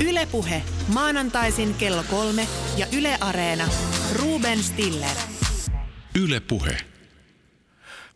[0.00, 0.62] Ylepuhe
[0.94, 3.64] maanantaisin kello kolme ja Yle Areena.
[4.18, 5.16] Ruben Stiller.
[6.22, 6.76] Ylepuhe.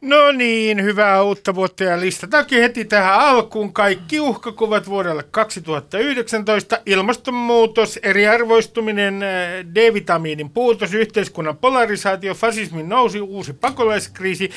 [0.01, 6.81] No niin, hyvää uutta vuotta ja listataankin heti tähän alkuun kaikki uhkakuvat vuodelle 2019.
[6.87, 14.51] Ilmastonmuutos, eriarvoistuminen, eh, D-vitamiinin puutos, yhteiskunnan polarisaatio, fasismin nousi, uusi pakolaiskriisi,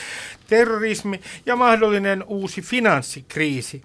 [0.47, 3.83] terrorismi ja mahdollinen uusi finanssikriisi.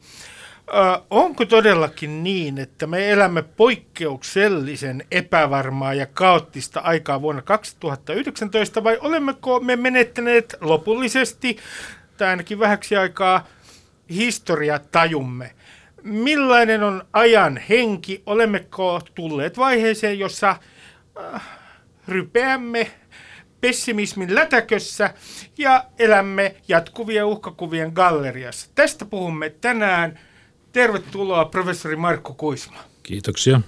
[1.10, 9.60] Onko todellakin niin, että me elämme poikkeuksellisen epävarmaa ja kaoottista aikaa vuonna 2019 vai olemmeko
[9.60, 11.56] me menettäneet lopullisesti
[12.16, 13.46] tai ainakin vähäksi aikaa
[14.10, 15.50] historiatajumme?
[16.02, 18.22] Millainen on ajan henki?
[18.26, 20.56] Olemmeko tulleet vaiheeseen, jossa
[21.34, 21.42] äh,
[22.08, 22.90] rypeämme
[23.60, 25.14] pessimismin lätäkössä
[25.58, 28.70] ja elämme jatkuvien uhkakuvien galleriassa?
[28.74, 30.18] Tästä puhumme tänään
[30.76, 32.76] Tervetuloa professori Markku Kuisma.
[33.02, 33.60] Kiitoksia.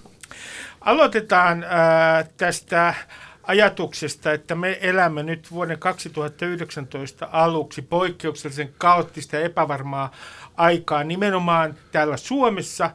[0.81, 2.95] Aloitetaan äh, tästä
[3.43, 10.13] ajatuksesta, että me elämme nyt vuoden 2019 aluksi poikkeuksellisen kaoottista ja epävarmaa
[10.57, 12.91] aikaa nimenomaan täällä Suomessa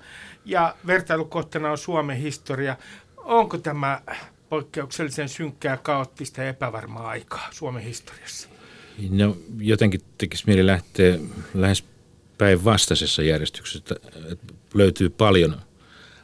[0.45, 2.77] ja vertailukohtana on Suomen historia.
[3.17, 4.02] Onko tämä
[4.50, 8.50] poikkeuksellisen synkkää, kaoottista ja epävarmaa aikaa Suomen historiassa?
[9.09, 11.20] No, jotenkin tekisi mieli lähteä
[11.53, 11.92] lähes
[12.38, 13.95] päinvastaisessa järjestyksessä.
[14.73, 15.56] Löytyy paljon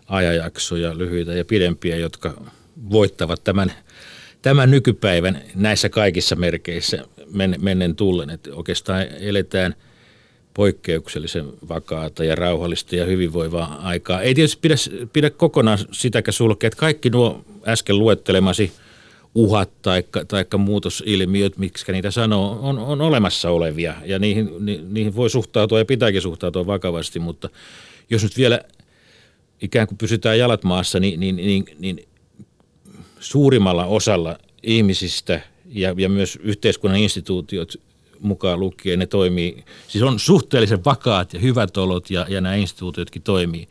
[0.07, 2.41] ajanjaksoja, lyhyitä ja pidempiä, jotka
[2.89, 3.73] voittavat tämän,
[4.41, 8.29] tämän nykypäivän näissä kaikissa merkeissä men, mennen tullen.
[8.29, 9.75] Että oikeastaan eletään
[10.53, 14.21] poikkeuksellisen vakaata ja rauhallista ja hyvinvoivaa aikaa.
[14.21, 14.75] Ei tietysti pidä,
[15.13, 18.71] pidä kokonaan sitäkään sulkea, että kaikki nuo äsken luettelemasi–
[19.35, 25.15] uhat tai taikka muutosilmiöt, miksi niitä sanoo, on, on olemassa olevia ja niihin, ni, niihin
[25.15, 27.49] voi suhtautua ja pitääkin suhtautua vakavasti, mutta
[28.09, 28.61] jos nyt vielä
[29.61, 32.07] ikään kuin pysytään jalat maassa, niin, niin, niin, niin
[33.19, 37.73] suurimmalla osalla ihmisistä ja, ja myös yhteiskunnan instituutiot
[38.19, 43.21] mukaan lukien ne toimii, siis on suhteellisen vakaat ja hyvät olot ja, ja nämä instituutiotkin
[43.21, 43.67] toimii.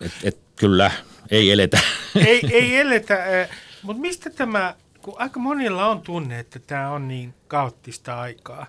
[0.00, 0.90] Et, et, kyllä,
[1.30, 1.80] ei eletä.
[2.26, 3.48] Ei, ei eletä.
[3.82, 8.66] Mutta mistä tämä, kun aika monilla on tunne, että tämä on niin kaoottista aikaa,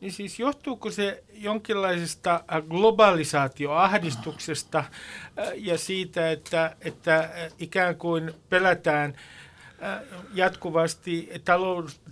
[0.00, 4.88] niin siis johtuuko se jonkinlaisesta globalisaatioahdistuksesta äh,
[5.56, 9.14] ja siitä, että, että äh, ikään kuin pelätään
[9.82, 10.00] äh,
[10.34, 11.30] jatkuvasti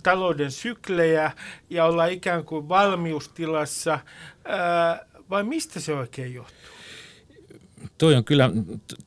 [0.03, 1.31] talouden syklejä
[1.69, 3.99] ja olla ikään kuin valmiustilassa,
[5.29, 6.76] vai mistä se oikein johtuu?
[7.97, 8.51] Toi on kyllä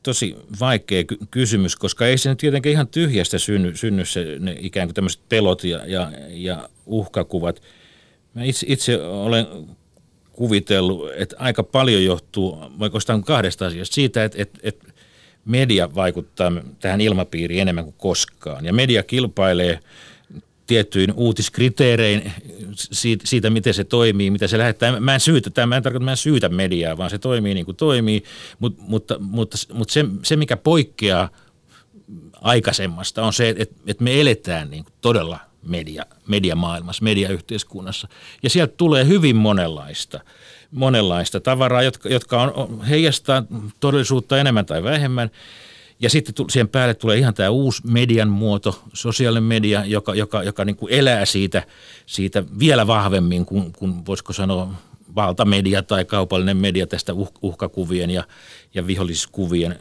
[0.03, 4.87] tosi vaikea kysymys, koska ei se nyt tietenkään ihan tyhjästä synny, synny se, ne ikään
[4.87, 7.61] kuin tämmöiset pelot ja, ja, ja uhkakuvat.
[8.33, 9.47] Mä itse, itse olen
[10.31, 13.95] kuvitellut, että aika paljon johtuu oikeastaan kahdesta asiasta.
[13.95, 14.87] Siitä, että, että, että
[15.45, 18.65] media vaikuttaa tähän ilmapiiriin enemmän kuin koskaan.
[18.65, 19.79] Ja media kilpailee–
[20.67, 22.31] tiettyin uutiskriteerein
[22.73, 24.99] siitä, siitä, miten se toimii, mitä se lähettää.
[24.99, 27.77] Mä en syytä, mä en tarkoita, mä en syytä mediaa, vaan se toimii niin kuin
[27.77, 28.23] toimii,
[28.59, 31.29] mutta, mutta, mutta, mutta se, se, mikä poikkeaa
[32.41, 38.07] aikaisemmasta on se, että, että me eletään niin kuin todella media, mediamaailmassa, mediayhteiskunnassa.
[38.43, 40.19] Ja sieltä tulee hyvin monenlaista,
[40.71, 43.43] monenlaista tavaraa, jotka, jotka on, heijastaa
[43.79, 45.31] todellisuutta enemmän tai vähemmän–
[46.01, 50.65] ja sitten siihen päälle tulee ihan tämä uusi median muoto, sosiaalinen media, joka, joka, joka
[50.65, 51.63] niin kuin elää siitä,
[52.05, 54.73] siitä vielä vahvemmin kuin, kuin voisiko sanoa
[55.15, 58.23] valtamedia tai kaupallinen media tästä uh, uhkakuvien ja,
[58.73, 59.79] ja viholliskuvien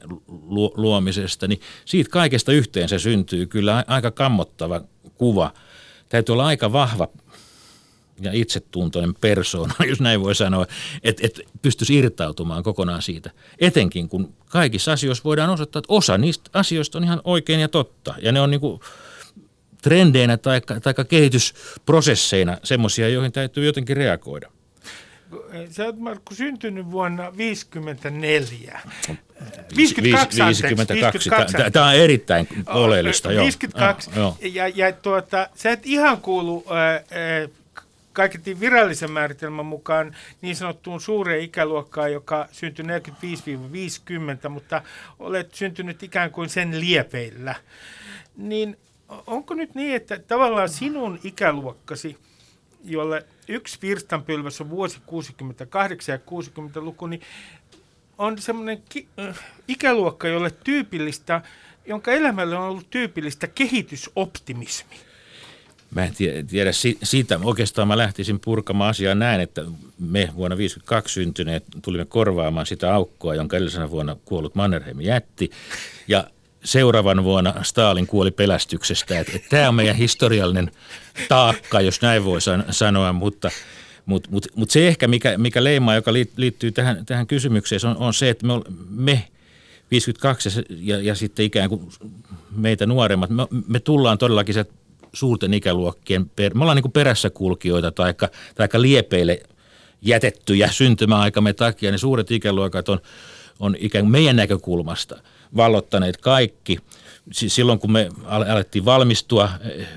[0.77, 4.81] luomisesta, niin siitä kaikesta yhteensä syntyy kyllä aika kammottava
[5.15, 5.53] kuva.
[6.09, 7.09] Täytyy olla aika vahva
[8.21, 10.67] ja itsetuntoinen persoona, jos näin voi sanoa,
[11.03, 13.31] että et pystyisi irtautumaan kokonaan siitä.
[13.59, 18.15] Etenkin kun kaikissa asioissa voidaan osoittaa, että osa niistä asioista on ihan oikein ja totta.
[18.23, 18.81] Ja ne on niin kuin
[19.83, 24.51] trendeinä tai, tai kehitysprosesseina semmoisia, joihin täytyy jotenkin reagoida.
[25.71, 28.81] Sä oot Markku syntynyt vuonna 1954.
[29.77, 31.31] 52, 52.
[31.31, 31.73] 52.
[31.73, 33.29] Tämä on erittäin oleellista.
[33.29, 34.11] 52.
[34.17, 34.37] Joo.
[34.41, 37.51] Ja, ja tuota, sä et ihan kuulu äh,
[38.13, 42.85] kaiketi virallisen määritelmän mukaan niin sanottuun suureen ikäluokkaan, joka syntyi
[44.47, 44.83] 45-50, mutta
[45.19, 47.55] olet syntynyt ikään kuin sen liepeillä.
[48.37, 48.77] Niin
[49.27, 52.17] onko nyt niin, että tavallaan sinun ikäluokkasi,
[52.85, 57.23] jolle yksi virstanpylväs on vuosi 68 ja 60-luku, niin
[58.19, 61.43] on semmoinen ki- äh, ikäluokka, jolle tyypillistä,
[61.87, 65.10] jonka elämälle on ollut tyypillistä kehitysoptimismi.
[65.95, 66.13] Mä en
[66.49, 66.71] tiedä
[67.03, 67.41] siitä.
[67.43, 69.61] Oikeastaan mä lähtisin purkamaan asiaa näin, että
[69.99, 75.51] me vuonna 1952 syntyneet tulimme korvaamaan sitä aukkoa, jonka edellisenä vuonna kuollut Mannerheim jätti.
[76.09, 76.25] Ja
[76.65, 79.21] seuraavan vuonna Stalin kuoli pelästyksestä.
[79.21, 80.71] Että, tämä on meidän historiallinen
[81.29, 82.41] taakka, jos näin voi
[82.71, 83.51] sanoa, mutta
[84.07, 88.15] mutta mut, mut se ehkä, mikä, mikä leimaa, joka liittyy tähän, tähän kysymykseen, on, on
[88.15, 88.53] se, että me,
[88.91, 89.29] me
[89.91, 91.89] 52 ja, ja sitten ikään kuin
[92.57, 94.65] meitä nuoremmat, me, me tullaan todellakin se
[95.13, 98.15] suurten ikäluokkien, per, me ollaan niin kuin perässä kulkijoita tai
[98.59, 99.43] aika liepeille
[100.03, 102.99] jätettyjä syntymäaikamme takia, niin suuret ikäluokat on,
[103.61, 105.23] on ikään kuin meidän näkökulmasta
[105.57, 106.79] vallottaneet kaikki.
[107.33, 109.89] Silloin kun me alettiin valmistua eh,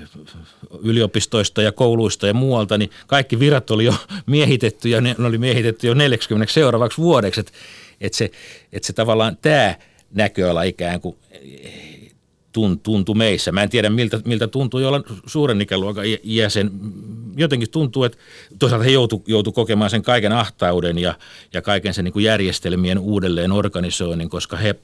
[0.82, 3.94] yliopistoista ja kouluista ja muualta, niin kaikki virat oli jo
[4.26, 7.40] miehitetty ja ne oli miehitetty jo 40 seuraavaksi vuodeksi.
[7.40, 7.52] Että
[8.00, 8.30] et se,
[8.72, 9.74] et se tavallaan tämä
[10.14, 11.16] näköala ikään kuin
[12.82, 13.52] tuntui meissä.
[13.52, 16.70] Mä en tiedä, miltä, miltä tuntuu olla suuren ikäluokan jäsen.
[17.36, 18.18] Jotenkin tuntuu, että
[18.58, 21.14] toisaalta he joutu, joutu kokemaan sen kaiken ahtauden ja,
[21.52, 24.74] ja kaiken sen niin kuin järjestelmien uudelleen organisoinnin, koska he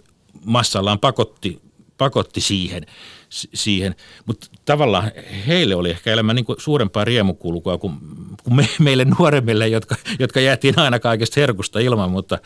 [0.44, 1.60] massallaan pakotti,
[1.98, 2.86] pakotti siihen–
[3.30, 3.94] siihen.
[4.26, 5.10] Mutta tavallaan
[5.46, 7.94] heille oli ehkä elämä niin kuin suurempaa riemukulkua kuin,
[8.44, 12.38] kuin me, meille nuoremmille, jotka, jotka jäätiin aina kaikesta herkusta ilman, mutta,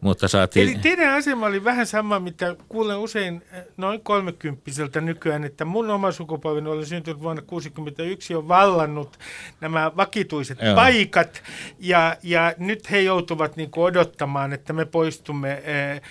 [0.00, 0.68] mutta saatiin...
[0.68, 5.90] Eli teidän asema oli vähän sama, mitä kuulen usein eh, noin kolmekymppiseltä nykyään, että mun
[5.90, 9.18] oma sukupolvi oli syntynyt vuonna 1961 jo vallannut
[9.60, 10.74] nämä vakituiset Joo.
[10.74, 11.42] paikat
[11.78, 16.02] ja, ja nyt he joutuvat niin kuin odottamaan, että me poistumme Eh,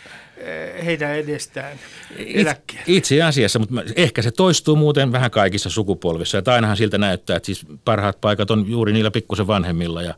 [0.85, 1.79] heidän edestään
[2.17, 2.83] eläkkeelle.
[2.87, 6.37] Itse asiassa, mutta ehkä se toistuu muuten vähän kaikissa sukupolvissa.
[6.37, 10.15] Että ainahan siltä näyttää, että siis parhaat paikat on juuri niillä pikkusen vanhemmilla ja,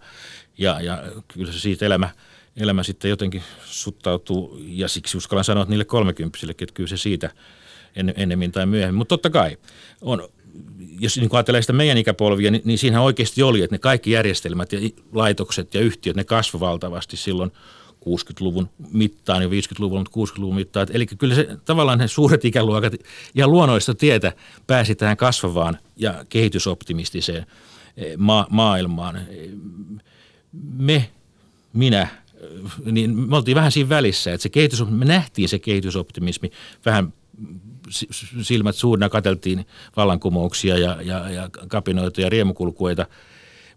[0.57, 2.09] ja, ja kyllä se siitä elämä,
[2.57, 7.29] elämä sitten jotenkin suttautuu ja siksi uskallan sanoa, että niille kolmekymppisillekin, että kyllä se siitä
[7.95, 8.97] en, ennemmin tai myöhemmin.
[8.97, 9.57] Mutta totta kai
[10.01, 10.29] on,
[10.99, 14.73] jos niin ajattelee sitä meidän ikäpolvia, niin, niin siinä oikeasti oli, että ne kaikki järjestelmät
[14.73, 14.79] ja
[15.13, 17.51] laitokset ja yhtiöt, ne kasvoivat valtavasti silloin–
[18.17, 20.87] 60-luvun mittaan ja 50-luvun, mutta 60-luvun mittaan.
[20.91, 22.93] Eli kyllä se tavallaan ne suuret ikäluokat
[23.35, 24.33] ja luonnollista tietä
[24.67, 27.45] pääsi tähän kasvavaan ja kehitysoptimistiseen
[27.97, 29.19] eh, ma- maailmaan.
[30.77, 31.09] Me,
[31.73, 32.07] minä,
[32.85, 36.51] niin me oltiin vähän siinä välissä, että se kehitys, me nähtiin se kehitysoptimismi
[36.85, 37.13] vähän
[38.41, 39.65] silmät suurina kateltiin
[39.95, 43.05] vallankumouksia ja, ja, ja kapinoita ja riemukulkueita,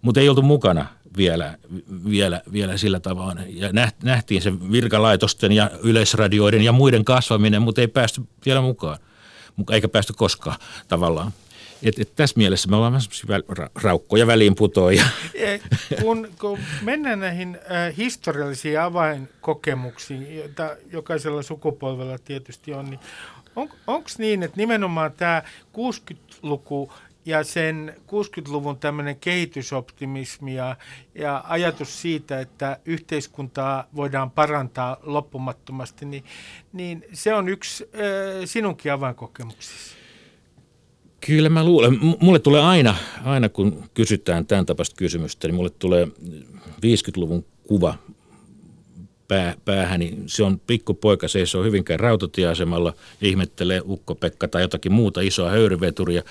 [0.02, 1.58] mutta ei oltu mukana– vielä,
[2.10, 3.42] vielä, vielä sillä tavalla.
[3.48, 3.68] Ja
[4.02, 8.98] nähtiin se virkalaitosten ja yleisradioiden ja muiden kasvaminen, mutta ei päästy vielä mukaan,
[9.70, 10.56] eikä päästy koskaan
[10.88, 11.32] tavallaan.
[11.82, 12.92] Et, et tässä mielessä me ollaan
[13.28, 13.40] vähän
[13.82, 15.04] raukkoja väliin putoja.
[16.02, 23.00] Kun, kun mennään näihin äh, historiallisiin avainkokemuksiin, joita jokaisella sukupolvella tietysti on, niin
[23.56, 25.42] on, onko niin, että nimenomaan tämä
[25.72, 26.92] 60-luku
[27.24, 30.76] ja sen 60-luvun tämmöinen kehitysoptimismi ja,
[31.14, 36.24] ja ajatus siitä, että yhteiskuntaa voidaan parantaa loppumattomasti, niin,
[36.72, 38.00] niin se on yksi äh,
[38.44, 39.94] sinunkin avainkokemuksisi.
[41.26, 41.98] Kyllä mä luulen.
[42.20, 46.08] Mulle tulee aina, aina kun kysytään tämän tapaista kysymystä, niin mulle tulee
[46.66, 47.94] 50-luvun kuva
[49.32, 52.92] pää, päähän, niin se on pikkupoika seisoo hyvinkään rautatieasemalla
[53.22, 56.22] ihmettelee Ukko-Pekka tai jotakin muuta isoa höyryveturia.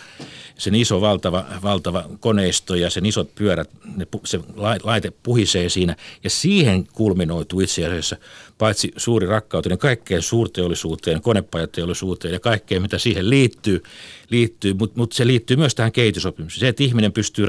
[0.57, 4.39] Sen iso valtava, valtava koneisto ja sen isot pyörät, ne, se
[4.83, 8.18] laite puhisee siinä ja siihen kulminoituu itse asiassa
[8.57, 13.84] paitsi suuri rakkautinen kaikkeen suurteollisuuteen, konepajateollisuuteen ja kaikkeen, mitä siihen liittyy,
[14.29, 16.60] liittyy mutta mut se liittyy myös tähän kehitysopimukseen.
[16.60, 17.46] Se, että ihminen pystyy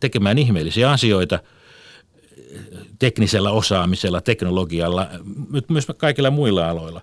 [0.00, 1.38] tekemään ihmeellisiä asioita–
[2.98, 5.08] teknisellä osaamisella, teknologialla,
[5.68, 7.00] myös kaikilla muilla aloilla.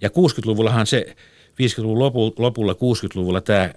[0.00, 1.16] Ja 60-luvullahan se,
[1.50, 1.98] 50-luvun
[2.38, 3.70] lopulla, 60-luvulla tämä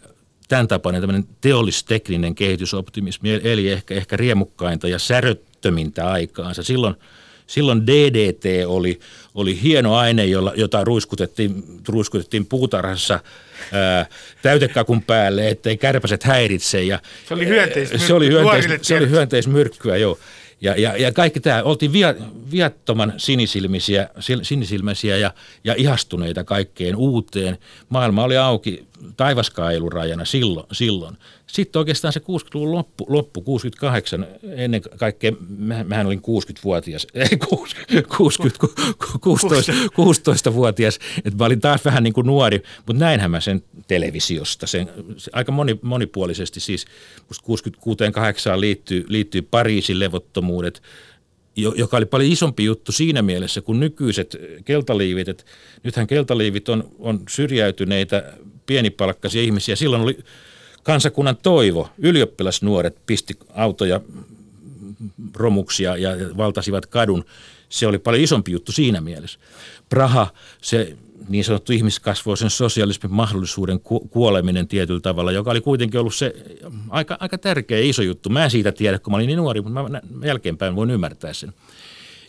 [0.52, 6.64] tämän tapainen tämmöinen teollistekninen kehitysoptimismi, eli ehkä, ehkä riemukkainta ja säröttömintä aikaansa.
[6.64, 6.96] Silloin,
[7.48, 9.00] silloin DDT oli,
[9.36, 13.20] oli hieno aine, jolla, jota ruiskutettiin, ruiskutettiin puutarhassa
[13.72, 14.06] ää,
[14.42, 16.84] täytekakun päälle, ettei kärpäset häiritse.
[16.84, 18.08] Ja, se oli hyönteismyrkkyä.
[18.08, 20.18] Se oli, hyönteis, se oli hyönteismyrkkyä, joo.
[20.62, 22.16] Ja, ja, ja kaikki tämä, oltiin via,
[22.52, 24.10] viattoman sinisilmisiä,
[24.42, 25.32] sinisilmäisiä ja,
[25.64, 27.58] ja ihastuneita kaikkeen uuteen.
[27.90, 28.86] Maailma oli auki
[29.18, 30.68] taivaskailurajana silloin.
[30.72, 31.18] silloin.
[31.52, 38.68] Sitten oikeastaan se 60-luvun loppu, loppu 68, ennen kaikkea, mä, mähän olin 60-vuotias, ei 60,
[39.26, 44.68] 16, 16-vuotias, että mä olin taas vähän niin kuin nuori, mutta näinhän mä sen televisiosta,
[44.68, 46.86] sen, se, aika moni, monipuolisesti siis,
[47.28, 47.70] musta
[48.56, 50.82] 66-8 liittyy, liittyy Pariisin levottomuudet,
[51.56, 55.28] joka oli paljon isompi juttu siinä mielessä kuin nykyiset keltaliivit.
[55.28, 55.46] Et
[55.84, 58.34] nythän keltaliivit on, on syrjäytyneitä
[58.66, 59.76] pienipalkkaisia ihmisiä.
[59.76, 60.18] Silloin oli
[60.84, 61.90] kansakunnan toivo.
[61.98, 64.02] Ylioppilasnuoret pisti autoja
[65.36, 67.26] romuksia ja valtasivat kadun.
[67.70, 69.40] Se oli paljon isompi juttu siinä mielessä.
[69.90, 70.28] Praha,
[70.62, 70.98] se
[71.30, 76.36] niin sanottu ihmiskasvoisen sosialismin mahdollisuuden kuoleminen tietyllä tavalla, joka oli kuitenkin ollut se
[76.90, 78.30] aika, aika tärkeä iso juttu.
[78.30, 81.54] Mä en siitä tiedä, kun mä olin niin nuori, mutta mä jälkeenpäin voin ymmärtää sen.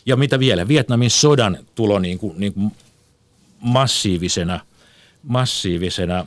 [0.07, 2.73] Ja mitä vielä, Vietnamin sodan tulo niin kuin, niin kuin
[3.61, 4.61] massiivisena,
[5.23, 6.27] massiivisena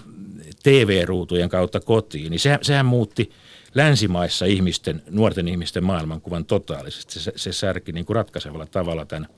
[0.66, 3.32] TV-ruutujen kautta kotiin, niin se, sehän muutti
[3.76, 7.20] länsimaissa ihmisten, nuorten ihmisten maailmankuvan totaalisesti.
[7.20, 9.28] Se, se särki niin kuin ratkaisevalla tavalla tämän–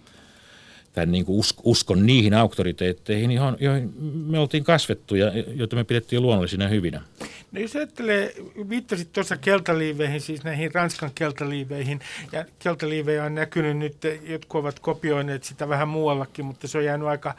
[0.97, 3.93] tämän niin kuin uskon niihin auktoriteetteihin, joihin
[4.27, 7.01] me oltiin kasvettu ja joita me pidettiin luonnollisina hyvinä.
[7.51, 8.33] No jos ajattelee,
[8.69, 11.99] viittasit tuossa keltaliiveihin, siis näihin Ranskan keltaliiveihin,
[12.31, 17.07] ja keltaliivejä on näkynyt nyt, jotkut ovat kopioineet sitä vähän muuallakin, mutta se on jäänyt
[17.07, 17.35] aika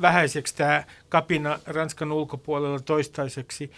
[0.00, 3.70] vähäiseksi tämä kapina Ranskan ulkopuolella toistaiseksi.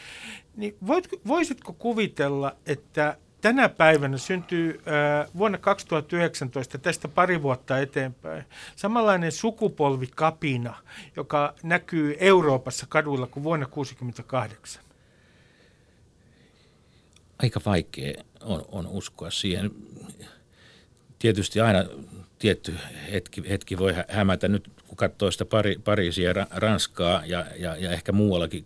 [0.57, 8.45] Niin voit, voisitko kuvitella, että tänä päivänä syntyy äh, vuonna 2019, tästä pari vuotta eteenpäin,
[8.77, 10.75] samanlainen sukupolvikapina,
[11.17, 14.83] joka näkyy Euroopassa kaduilla kuin vuonna 1968.
[17.39, 19.71] Aika vaikea on, on uskoa siihen.
[21.19, 21.85] Tietysti aina
[22.39, 22.75] tietty
[23.13, 24.49] hetki, hetki voi hämätä.
[24.49, 28.65] Nyt kun katsoo sitä Pari, Pariisia ja Ranskaa ja, ja, ja ehkä muuallakin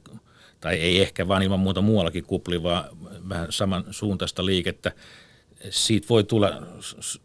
[0.60, 2.88] tai ei ehkä vaan ilman muuta muuallakin kuplivaa
[3.28, 4.92] vähän samansuuntaista liikettä.
[5.70, 6.62] Siitä voi tulla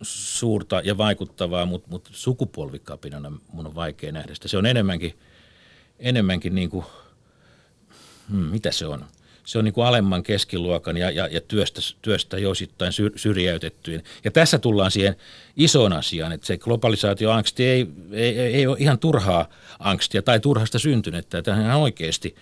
[0.02, 4.48] suurta ja vaikuttavaa, mutta, mutta sukupolvikapinana mun on vaikea nähdä sitä.
[4.48, 5.20] Se on enemmänkin,
[6.00, 6.86] enemmänkin niin kuin,
[8.30, 9.06] hmm, mitä se on?
[9.46, 14.04] Se on niin kuin alemman keskiluokan ja, ja, ja työstä, työstä jo osittain syr, syrjäytettyjen.
[14.24, 15.16] Ja tässä tullaan siihen
[15.58, 19.50] isoon asiaan, että se globalisaatioangsti ei, ei, ei, ole ihan turhaa
[19.80, 21.42] angstia tai turhasta syntynyttä.
[21.42, 22.36] Tämä on oikeasti–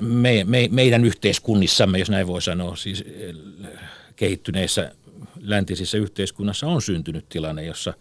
[0.00, 3.04] me, me, meidän yhteiskunnissamme, jos näin voi sanoa, siis
[4.16, 4.92] kehittyneissä
[5.40, 7.94] läntisissä yhteiskunnassa on syntynyt tilanne, jossa,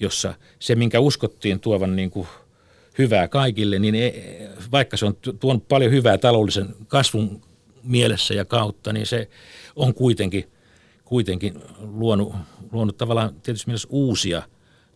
[0.00, 2.28] jossa se, minkä uskottiin tuovan niin kuin
[3.00, 4.40] hyvää kaikille, niin ei,
[4.72, 7.42] vaikka se on tuonut paljon hyvää taloudellisen kasvun
[7.82, 9.28] mielessä ja kautta, niin se
[9.76, 10.50] on kuitenkin,
[11.04, 12.34] kuitenkin luonut,
[12.72, 14.42] luonut tavallaan tietysti mielessä uusia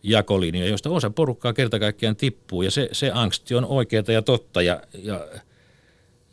[0.03, 4.61] jakolinjoja, joista osa porukkaa kerta kaikkiaan tippuu, ja se, se angsti on oikeaa ja totta,
[4.61, 5.27] ja, ja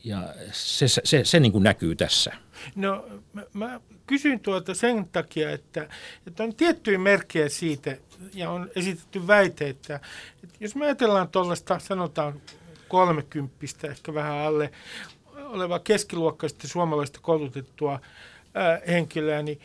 [0.04, 2.32] ja se, se, se, se niin kuin näkyy tässä.
[2.76, 5.88] No mä, mä kysyn tuota sen takia, että,
[6.26, 7.96] että on tiettyjä merkkejä siitä,
[8.34, 10.00] ja on esitetty väite, että,
[10.44, 12.40] että jos me ajatellaan tuollaista, sanotaan
[12.88, 14.72] kolmekymppistä, ehkä vähän alle
[15.36, 18.00] olevaa keskiluokkaista suomalaista koulutettua
[18.54, 19.60] ää, henkilöä, niin,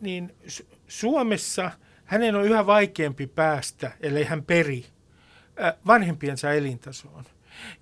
[0.00, 0.34] niin
[0.88, 1.70] Suomessa
[2.04, 4.86] hänen on yhä vaikeampi päästä, ellei hän peri,
[5.56, 7.24] ää, vanhempiensa elintasoon.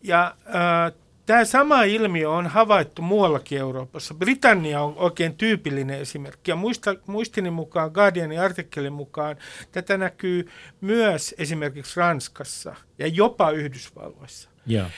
[0.02, 0.92] Ja ää,
[1.26, 4.14] Tämä sama ilmiö on havaittu muuallakin Euroopassa.
[4.14, 6.50] Britannia on oikein tyypillinen esimerkki.
[6.50, 9.36] Ja muista, muistini mukaan, Guardianin artikkelin mukaan,
[9.72, 10.48] tätä näkyy
[10.80, 14.50] myös esimerkiksi Ranskassa ja jopa Yhdysvalloissa.
[14.66, 14.90] Ja.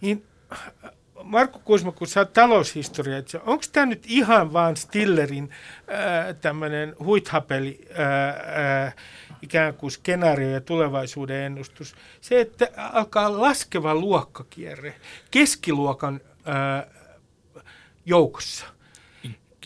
[0.00, 0.24] Niin,
[1.22, 5.50] Markku Kuisma, kun sä oot taloushistoria, onko tämä nyt ihan vaan Stillerin
[6.40, 8.92] tämmöinen huithapeli ää,
[9.42, 11.94] ikään kuin skenaario ja tulevaisuuden ennustus.
[12.20, 14.94] Se, että alkaa laskeva luokkakierre
[15.30, 16.86] keskiluokan ää,
[18.06, 18.66] joukossa.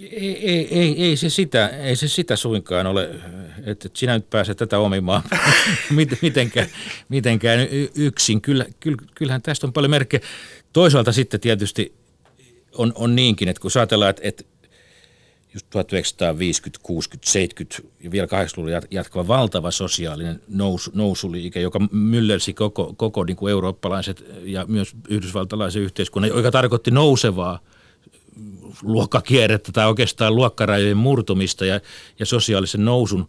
[0.00, 3.10] Ei, ei, ei, ei, se sitä, ei se sitä suinkaan ole,
[3.66, 5.22] että sinä nyt pääset tätä omimaan
[6.22, 6.66] mitenkään,
[7.08, 7.60] mitenkään
[7.94, 8.40] yksin.
[8.40, 8.66] Kyllä,
[9.14, 10.20] kyllähän tästä on paljon merkkejä.
[10.72, 11.94] Toisaalta sitten tietysti
[12.74, 14.44] on, on niinkin, että kun ajatellaan, että, että
[15.54, 22.94] just 1950, 60, 70 ja vielä 80-luvulla jatkava valtava sosiaalinen nous, nousuliike, joka myllersi koko,
[22.96, 27.58] koko niin kuin eurooppalaiset ja myös yhdysvaltalaisen yhteiskunnan, joka tarkoitti nousevaa
[28.82, 31.80] luokkakierrettä tai oikeastaan luokkarajojen murtumista ja,
[32.18, 33.28] ja sosiaalisen nousun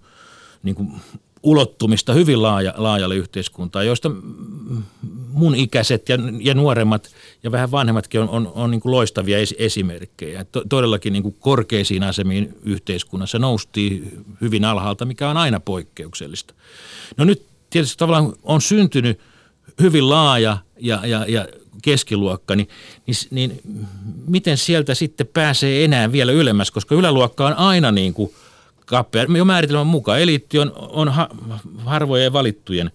[0.64, 0.92] niin kuin
[1.44, 4.12] ulottumista hyvin laaja, laajalle yhteiskuntaan, joista
[5.32, 7.12] mun ikäiset ja, ja nuoremmat
[7.44, 10.46] ja vähän vanhemmatkin on, on, on niin kuin loistavia es, esimerkkejä.
[10.46, 16.54] To, todellakin niin kuin korkeisiin asemiin yhteiskunnassa noustiin hyvin alhaalta, mikä on aina poikkeuksellista.
[17.18, 19.20] No nyt tietysti tavallaan on syntynyt
[19.82, 21.48] hyvin laaja ja, ja, ja
[21.82, 22.68] keskiluokka, niin,
[23.08, 23.62] niin, niin
[24.28, 28.32] miten sieltä sitten pääsee enää vielä ylemmäs, koska yläluokka on aina niin kuin–
[28.86, 29.26] kappea.
[29.38, 31.30] Jo määritelmän mukaan eliitti on, on ha,
[31.86, 32.92] harvojen valittujen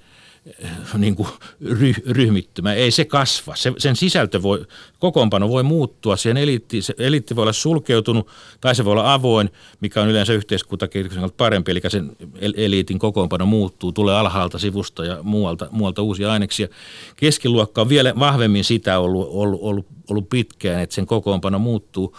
[0.99, 1.28] niin kuin
[1.61, 2.75] ry, ryhmittymä.
[2.75, 3.57] Ei se kasva.
[3.57, 4.66] Se, sen sisältö voi,
[4.99, 6.16] kokoonpano voi muuttua.
[6.16, 8.28] Sen eliitti, se eliitti voi olla sulkeutunut
[8.61, 9.50] tai se voi olla avoin,
[9.81, 11.71] mikä on yleensä yhteiskuntakehityksen parempi.
[11.71, 12.16] Eli sen
[12.57, 16.69] eliitin kokoonpano muuttuu, tulee alhaalta sivusta ja muualta, muualta uusia aineksia.
[17.16, 22.16] Keskiluokka on vielä vahvemmin sitä ollut, ollut, ollut, ollut pitkään, että sen kokoonpano muuttuu.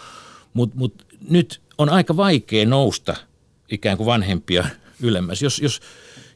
[0.54, 3.16] Mutta mut nyt on aika vaikea nousta
[3.70, 4.64] ikään kuin vanhempia
[5.00, 5.42] ylemmäs.
[5.42, 5.80] Jos, jos,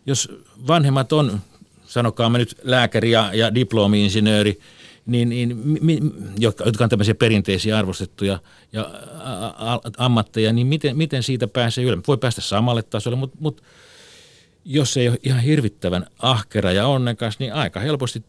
[0.06, 0.28] jos
[0.66, 1.40] vanhemmat on
[1.86, 4.58] sanokaamme nyt lääkäri ja, ja diplomi-insinööri,
[5.06, 6.00] niin, niin, mi,
[6.38, 8.38] jotka, jotka on tämmöisiä perinteisiä arvostettuja
[8.72, 12.02] ja a, a, ammatteja, niin miten, miten siitä pääsee ylemmä?
[12.08, 13.62] Voi päästä samalle tasolle, mutta, mutta
[14.64, 18.22] jos ei ole ihan hirvittävän ahkera ja onnekas, niin aika helposti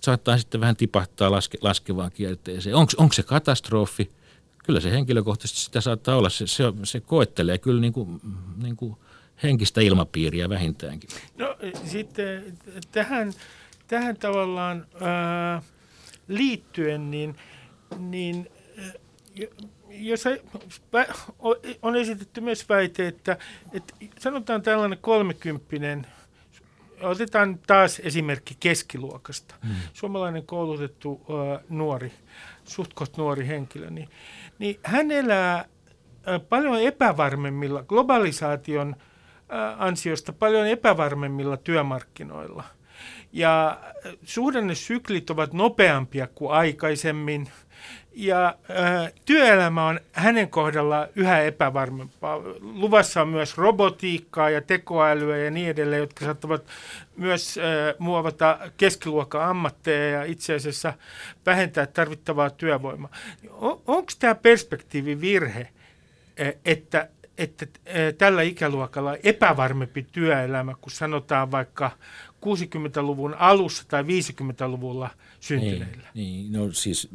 [0.00, 2.76] saattaa sitten vähän tipahtaa laske, laskevaan kierteeseen.
[2.76, 4.10] Onko se katastrofi?
[4.64, 6.30] Kyllä se henkilökohtaisesti sitä saattaa olla.
[6.30, 8.20] Se, se, se koettelee kyllä niin kuin,
[8.62, 8.96] niin kuin–
[9.42, 11.10] henkistä ilmapiiriä vähintäänkin.
[11.38, 12.56] No sitten
[12.92, 13.32] tähän,
[13.86, 15.62] tähän tavallaan ää,
[16.28, 17.36] liittyen, niin,
[17.98, 18.50] niin
[19.88, 20.24] jos
[21.82, 23.38] on esitetty myös väite, että,
[23.72, 26.06] että sanotaan tällainen kolmekymppinen,
[27.00, 29.74] otetaan taas esimerkki keskiluokasta, hmm.
[29.92, 32.12] suomalainen koulutettu ää, nuori,
[32.70, 34.08] suhtkot nuori henkilö, niin,
[34.58, 35.64] niin hän elää
[36.48, 38.96] paljon epävarmemmilla globalisaation–
[39.78, 42.64] ansiosta paljon epävarmemmilla työmarkkinoilla.
[43.32, 43.80] Ja
[44.22, 47.48] suhdannesyklit ovat nopeampia kuin aikaisemmin.
[48.12, 52.36] Ja äh, työelämä on hänen kohdalla yhä epävarmempaa.
[52.60, 56.66] Luvassa on myös robotiikkaa ja tekoälyä ja niin edelleen, jotka saattavat
[57.16, 60.92] myös äh, muovata keskiluokan ammatteja ja itse asiassa
[61.46, 63.10] vähentää tarvittavaa työvoimaa.
[63.50, 65.68] On, Onko tämä perspektiivi virhe,
[66.64, 67.08] että
[67.40, 67.66] että
[68.18, 71.90] tällä ikäluokalla epävarmempi työelämä, kun sanotaan vaikka
[72.46, 76.08] 60-luvun alussa tai 50-luvulla syntyneillä?
[76.14, 77.08] Niin, niin, no siis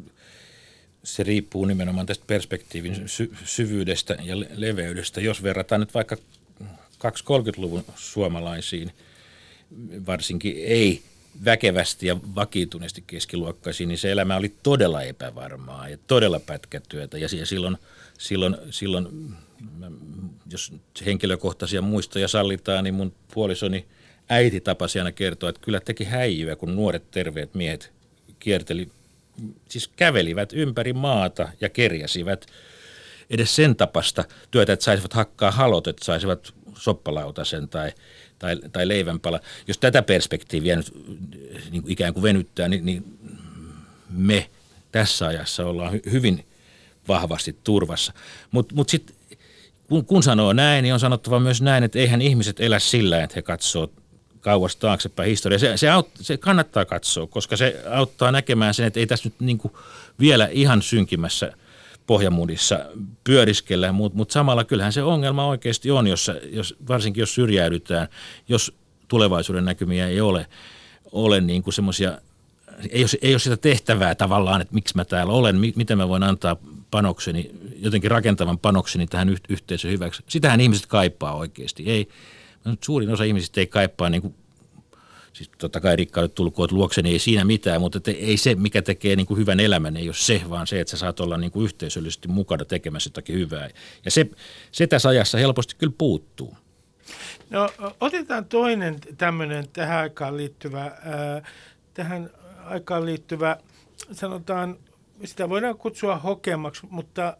[1.06, 5.22] se riippuu nimenomaan tästä perspektiivin sy- syvyydestä ja le- leveydestä.
[5.22, 6.18] Jos verrataan nyt vaikka
[7.00, 8.92] 230-luvun suomalaisiin,
[10.06, 11.02] varsinkin ei
[11.46, 17.18] väkevästi ja vakiintuneesti keskiluokkaisiin, niin se elämä oli todella epävarmaa ja todella pätkätyötä.
[17.18, 17.78] Ja silloin,
[18.18, 19.36] silloin, silloin
[20.52, 20.74] jos
[21.06, 23.86] henkilökohtaisia muistoja sallitaan, niin mun puolisoni
[24.30, 27.92] äiti tapasi aina kertoa, että kyllä teki häijyä, kun nuoret terveet miehet
[28.40, 28.90] kierteli,
[29.70, 32.46] siis kävelivät ympäri maata ja kerjäsivät
[33.30, 37.92] edes sen tapasta työtä, että saisivat hakkaa halot, että saisivat soppalautasen tai,
[38.40, 39.40] tai, tai leivänpala.
[39.68, 40.94] Jos tätä perspektiiviä nyt
[41.72, 43.18] niin kuin ikään kuin venyttää, niin, niin
[44.10, 44.50] me
[44.92, 46.46] tässä ajassa ollaan hyvin
[47.08, 48.14] vahvasti turvassa.
[48.52, 49.16] Mutta mut sitten
[49.90, 53.36] kun, kun sanoo näin, niin on sanottava myös näin, että eihän ihmiset elä sillä, että
[53.36, 53.92] he katsoo
[54.46, 55.60] kauas taaksepäin historiaa.
[55.60, 59.40] Se, se, aut, se kannattaa katsoa, koska se auttaa näkemään sen, että ei tässä nyt
[59.40, 59.74] niin kuin
[60.20, 61.54] vielä ihan synkimässä
[62.08, 62.86] pohjamudissa
[63.24, 68.08] pyöriskellä, mutta mut samalla kyllähän se ongelma oikeasti on, jos, jos, varsinkin jos syrjäydytään,
[68.48, 68.74] jos
[69.08, 70.48] tulevaisuuden näkymiä ei ole,
[71.12, 72.18] ole niin kuin semmoisia
[72.90, 76.24] ei ole, ei ole sitä tehtävää tavallaan, että miksi mä täällä olen, miten mä voin
[76.24, 76.56] antaa
[76.92, 80.24] panokseni, jotenkin rakentavan panokseni tähän yh- yhteisön hyväksi.
[80.28, 81.84] Sitähän ihmiset kaipaa oikeasti.
[81.90, 82.08] Ei,
[82.82, 84.36] suurin osa ihmisistä ei kaipaa niin kuin,
[85.34, 89.16] siis totta kai rikkaudet tulkoot luokseni, ei siinä mitään, mutta te, ei se, mikä tekee
[89.16, 91.64] niin kuin hyvän elämän, ei ole se, vaan se, että sä saat olla niin kuin
[91.64, 93.70] yhteisöllisesti mukana tekemässä jotakin hyvää.
[94.06, 94.30] Ja se,
[94.72, 96.58] se tässä ajassa helposti kyllä puuttuu.
[97.50, 97.70] No
[98.02, 101.42] otetaan toinen tämmöinen tähän aikaan liittyvä, ää,
[101.94, 102.30] tähän
[102.66, 103.58] aikaan liittyvä,
[104.12, 104.78] sanotaan,
[105.24, 107.38] sitä voidaan kutsua hokemaksi, mutta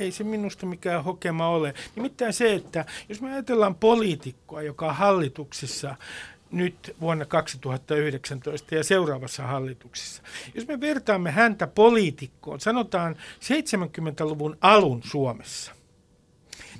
[0.00, 1.74] ei se minusta mikään hokema ole.
[1.96, 5.96] Nimittäin se, että jos me ajatellaan poliitikkoa, joka on hallituksessa
[6.50, 10.22] nyt vuonna 2019 ja seuraavassa hallituksessa.
[10.54, 15.72] Jos me vertaamme häntä poliitikkoon, sanotaan 70-luvun alun Suomessa,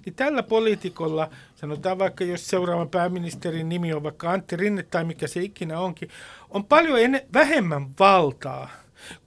[0.05, 5.27] niin tällä poliitikolla, sanotaan vaikka jos seuraavan pääministerin nimi on vaikka Antti Rinne tai mikä
[5.27, 6.09] se ikinä onkin,
[6.51, 8.71] on paljon en, vähemmän valtaa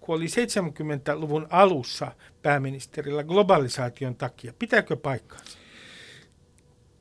[0.01, 2.11] kuin oli 70-luvun alussa
[2.41, 4.53] pääministerillä globalisaation takia.
[4.59, 5.57] Pitääkö paikkaansa?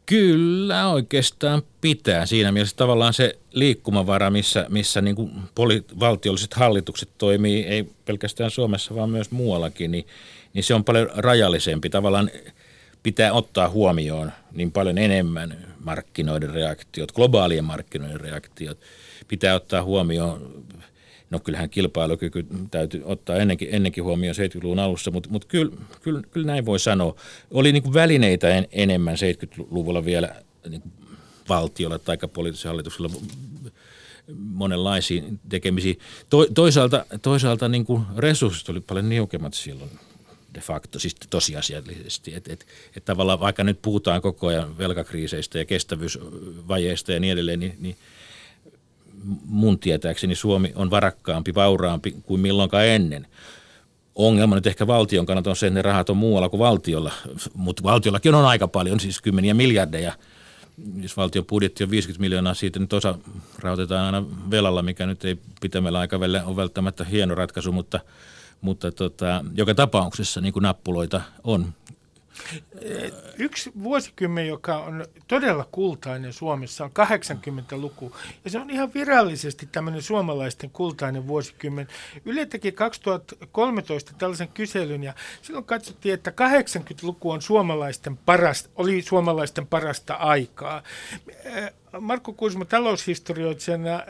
[0.07, 2.27] Kyllä oikeastaan pitää.
[2.27, 8.51] Siinä mielessä tavallaan se liikkumavara, missä, missä niin kuin poli- valtiolliset hallitukset toimii, ei pelkästään
[8.51, 10.07] Suomessa, vaan myös muuallakin, niin,
[10.55, 11.91] niin se on paljon rajallisempi.
[11.91, 12.31] Tavallaan
[13.03, 18.79] pitää ottaa huomioon niin paljon enemmän markkinoiden reaktiot, globaalien markkinoiden reaktiot.
[19.29, 20.65] Pitää ottaa huomioon,
[21.31, 26.47] no kyllähän kilpailukyky täytyy ottaa ennenkin, ennenkin huomioon 70-luvun alussa, mutta, mutta kyllä, kyllä, kyllä
[26.47, 27.17] näin voi sanoa.
[27.51, 30.35] Oli niin kuin välineitä en, enemmän 70-luvulla vielä
[30.69, 30.93] niin kuin
[31.49, 33.11] valtiolla tai poliittisella hallituksella
[34.37, 35.99] monenlaisiin tekemisiin.
[36.31, 39.91] To, toisaalta toisaalta niin kuin resurssit oli paljon niukemmat silloin
[40.55, 42.35] de facto, siis tosiasiallisesti.
[42.35, 42.67] Että et,
[42.97, 47.97] et tavallaan vaikka nyt puhutaan koko ajan velkakriiseistä ja kestävyysvajeista ja niin edelleen, niin, niin
[49.45, 53.27] mun tietääkseni Suomi on varakkaampi, vauraampi kuin milloinkaan ennen.
[54.15, 57.13] Ongelma nyt ehkä valtion kannalta on se, että ne rahat on muualla kuin valtiolla,
[57.55, 60.13] mutta valtiollakin on aika paljon, siis kymmeniä miljardeja.
[61.03, 63.19] Jos valtion budjetti on 50 miljoonaa, siitä nyt osa
[63.59, 68.01] rahoitetaan aina velalla, mikä nyt ei pitämällä aikavälillä ole välttämättä hieno ratkaisu, mutta,
[68.61, 71.75] mutta tota, joka tapauksessa niin kuin nappuloita on
[73.39, 78.17] Yksi vuosikymmen, joka on todella kultainen Suomessa, on 80-luku.
[78.45, 81.89] Ja se on ihan virallisesti tämmöinen suomalaisten kultainen vuosikymmen.
[82.25, 89.67] Yle teki 2013 tällaisen kyselyn ja silloin katsottiin, että 80-luku on suomalaisten parasta, oli suomalaisten
[89.67, 90.83] parasta aikaa.
[92.01, 94.03] Markku Kuusma taloushistorioitsijana,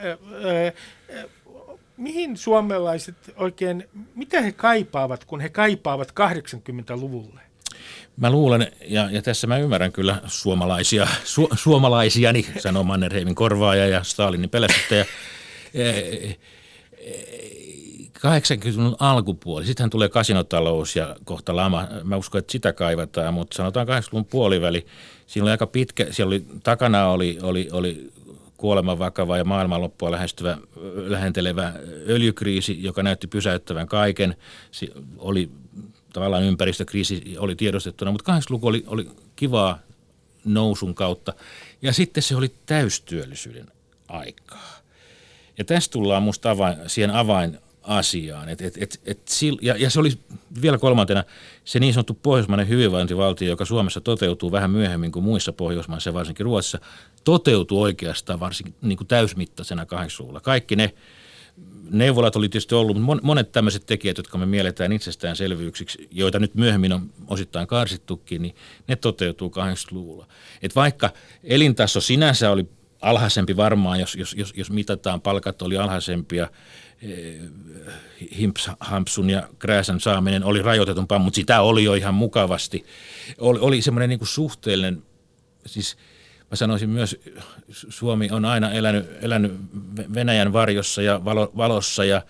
[1.96, 7.49] mihin suomalaiset oikein, mitä he kaipaavat, kun he kaipaavat 80-luvulle?
[8.20, 14.02] Mä luulen, ja, ja tässä mä ymmärrän kyllä suomalaisia, su, suomalaisiani, sanoo Mannerheimin korvaaja ja
[14.02, 15.04] Stalinin pelästyttäjä.
[18.18, 21.88] 80-luvun alkupuoli, sittenhän tulee kasinotalous ja kohta lama.
[22.04, 24.86] Mä uskon, että sitä kaivataan, mutta sanotaan 80-luvun puoliväli.
[25.26, 28.10] Siinä oli aika pitkä, siellä oli, takana oli, oli, oli
[28.56, 30.58] kuoleman vakava ja maailmanloppua lähestyvä,
[30.94, 31.72] lähentelevä
[32.08, 34.36] öljykriisi, joka näytti pysäyttävän kaiken.
[34.70, 35.50] Si- oli
[36.12, 39.78] tavallaan ympäristökriisi oli tiedostettuna, mutta 80-luku oli, oli kivaa
[40.44, 41.34] nousun kautta.
[41.82, 43.66] Ja sitten se oli täystyöllisyyden
[44.08, 44.80] aikaa.
[45.58, 48.48] Ja tässä tullaan musta avain, siihen avainasiaan.
[48.48, 49.30] Et, et, et, et
[49.62, 50.12] ja, ja se oli
[50.62, 51.24] vielä kolmantena
[51.64, 56.78] se niin sanottu pohjoismainen hyvinvointivaltio, joka Suomessa toteutuu vähän myöhemmin kuin muissa Pohjoismaissa, varsinkin Ruotsissa,
[57.24, 60.40] toteutuu oikeastaan varsin niin kuin täysmittaisena 80-luvulla.
[60.40, 60.94] Kaikki ne
[61.90, 66.92] neuvolat oli tietysti ollut, mutta monet tämmöiset tekijät, jotka me mielletään itsestäänselvyyksiksi, joita nyt myöhemmin
[66.92, 68.54] on osittain karsittukin, niin
[68.88, 70.26] ne toteutuu 80-luvulla.
[70.62, 71.10] Et vaikka
[71.44, 72.68] elintaso sinänsä oli
[73.00, 76.48] alhaisempi varmaan, jos, jos, jos, jos mitataan, palkat oli alhaisempia,
[77.02, 77.40] eh,
[78.38, 82.84] Himps, Hampsun ja Krääsän saaminen oli rajoitetumpaa, mutta sitä oli jo ihan mukavasti.
[83.38, 85.02] Oli, oli semmoinen niin suhteellinen,
[85.66, 85.96] siis–
[86.50, 87.20] mä sanoisin myös,
[87.70, 89.52] Suomi on aina elänyt, elänyt
[90.14, 92.22] Venäjän varjossa ja valo, valossa ja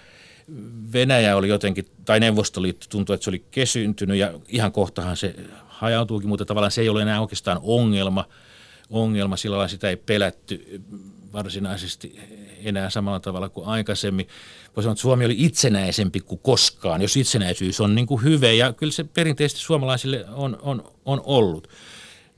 [0.93, 5.35] Venäjä oli jotenkin, tai Neuvostoliitto tuntui, että se oli kesyntynyt ja ihan kohtahan se
[5.69, 8.25] hajautuukin, mutta tavallaan se ei ole enää oikeastaan ongelma.
[8.91, 10.83] Ongelma, sillä lailla sitä ei pelätty
[11.33, 12.21] varsinaisesti
[12.65, 14.29] enää samalla tavalla kuin aikaisemmin.
[14.77, 18.73] Voisi sanoa, että Suomi oli itsenäisempi kuin koskaan, jos itsenäisyys on niin kuin hyve, ja
[18.73, 21.69] kyllä se perinteisesti suomalaisille on, on, on ollut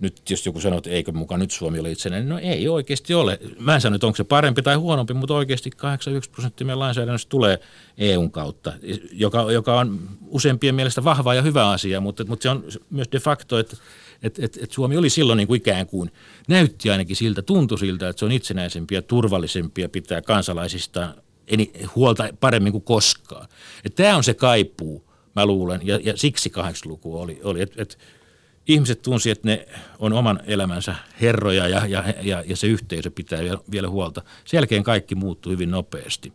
[0.02, 3.38] nyt jos joku sanoo, että eikö mukaan nyt Suomi ole itsenäinen, no ei oikeasti ole.
[3.58, 7.28] Mä en sano, että onko se parempi tai huonompi, mutta oikeasti 81 prosenttia meidän lainsäädännöstä
[7.28, 7.58] tulee
[7.98, 8.72] EUn kautta,
[9.12, 13.18] joka, joka on useimpien mielestä vahva ja hyvä asia, mutta, mutta se on myös de
[13.18, 13.76] facto, että,
[14.22, 16.12] että, että, että Suomi oli silloin niin kuin ikään kuin,
[16.48, 21.14] näytti ainakin siltä, tuntui siltä, että se on itsenäisempi ja turvallisempi ja pitää kansalaisista
[21.96, 23.48] huolta paremmin kuin koskaan.
[23.94, 27.96] Tämä on se kaipuu, mä luulen, ja, ja siksi 80-luku oli, oli että, että
[28.68, 29.66] ihmiset tunsi, että ne
[29.98, 34.22] on oman elämänsä herroja ja, ja, ja, ja se yhteisö pitää vielä huolta.
[34.44, 36.32] Sen jälkeen kaikki muuttuu hyvin nopeasti.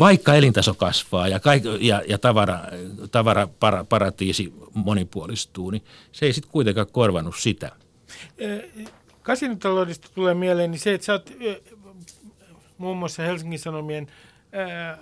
[0.00, 2.58] Vaikka elintaso kasvaa ja, kaik, ja, ja tavara,
[3.10, 7.72] tavara para, paratiisi monipuolistuu, niin se ei sitten kuitenkaan korvannut sitä.
[9.22, 11.32] Kasinotaloudesta tulee mieleen niin se, että sä oot
[12.78, 14.06] muun muassa Helsingin Sanomien
[14.52, 14.98] ää,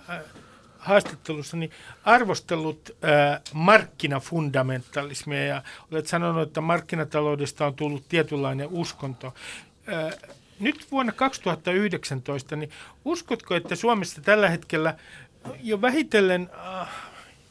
[0.80, 1.70] haastattelussa niin
[2.04, 5.62] arvostellut äh, markkinafundamentalismia ja
[5.92, 9.34] olet sanonut, että markkinataloudesta on tullut tietynlainen uskonto.
[9.92, 10.14] Äh,
[10.60, 12.70] nyt vuonna 2019, niin
[13.04, 14.94] uskotko, että Suomessa tällä hetkellä
[15.60, 16.88] jo vähitellen äh,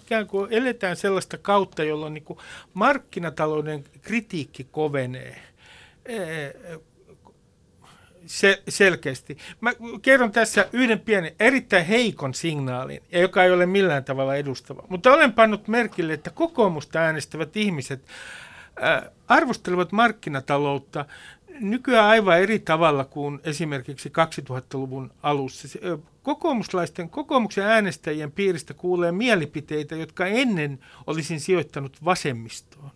[0.02, 2.38] ikään kuin eletään sellaista kautta, jolloin niin
[2.74, 5.42] markkinatalouden kritiikki kovenee?
[8.30, 9.38] Se, selkeästi.
[9.62, 14.84] Mä kerron tässä yhden pienen, erittäin heikon signaalin, joka ei ole millään tavalla edustava.
[14.90, 18.02] Mutta olen pannut merkille, että kokoomusta äänestävät ihmiset
[18.84, 21.06] äh, arvostelevat markkinataloutta
[21.60, 25.68] nykyään aivan eri tavalla kuin esimerkiksi 2000-luvun alussa.
[26.24, 32.92] Kokoomuslaisten, kokoomuksen äänestäjien piiristä kuulee mielipiteitä, jotka ennen olisin sijoittanut vasemmistoon.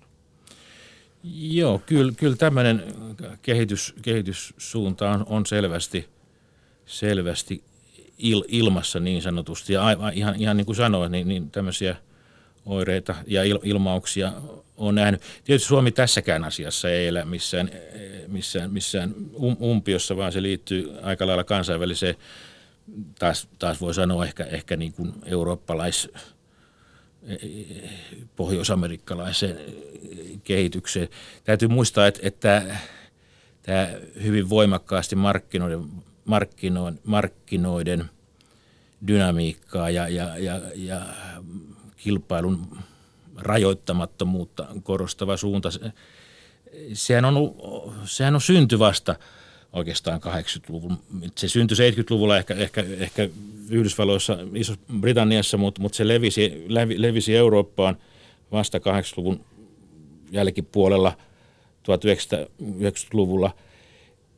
[1.23, 2.83] Joo, kyllä, kyllä tämmöinen
[3.41, 6.09] kehitys, kehityssuunta on, on selvästi,
[6.85, 7.63] selvästi
[8.17, 9.73] il, ilmassa niin sanotusti.
[9.73, 11.95] Ja aivan, ihan, ihan niin kuin sanoin, niin, niin tämmöisiä
[12.65, 14.33] oireita ja il, ilmauksia
[14.77, 15.21] on nähnyt.
[15.43, 17.71] Tietysti Suomi tässäkään asiassa ei elä missään,
[18.27, 22.15] missään, missään um, umpiossa, vaan se liittyy aika lailla kansainväliseen
[23.19, 26.09] taas, taas voi sanoa ehkä, ehkä niin kuin eurooppalais,
[28.35, 29.57] pohjoisamerikkalaiseen
[30.43, 31.07] kehitykseen.
[31.43, 32.77] Täytyy muistaa, että, että
[33.63, 33.89] tämä
[34.23, 35.83] hyvin voimakkaasti markkinoiden,
[36.25, 38.09] markkinoiden, markkinoiden
[39.07, 41.01] dynamiikkaa ja, ja, ja, ja
[41.97, 42.77] kilpailun
[43.35, 45.69] rajoittamattomuutta korostava suunta,
[46.93, 47.35] sehän on,
[48.05, 49.15] sehän on synty vasta
[49.73, 50.97] oikeastaan 80-luvun.
[51.35, 53.29] Se syntyi 70-luvulla ehkä, ehkä, ehkä
[53.69, 57.97] Yhdysvalloissa, Iso-Britanniassa, mutta, mutta se levisi, levi, levisi Eurooppaan
[58.51, 59.45] vasta 80-luvun
[60.31, 61.17] jälkipuolella
[61.83, 63.51] 1990-luvulla.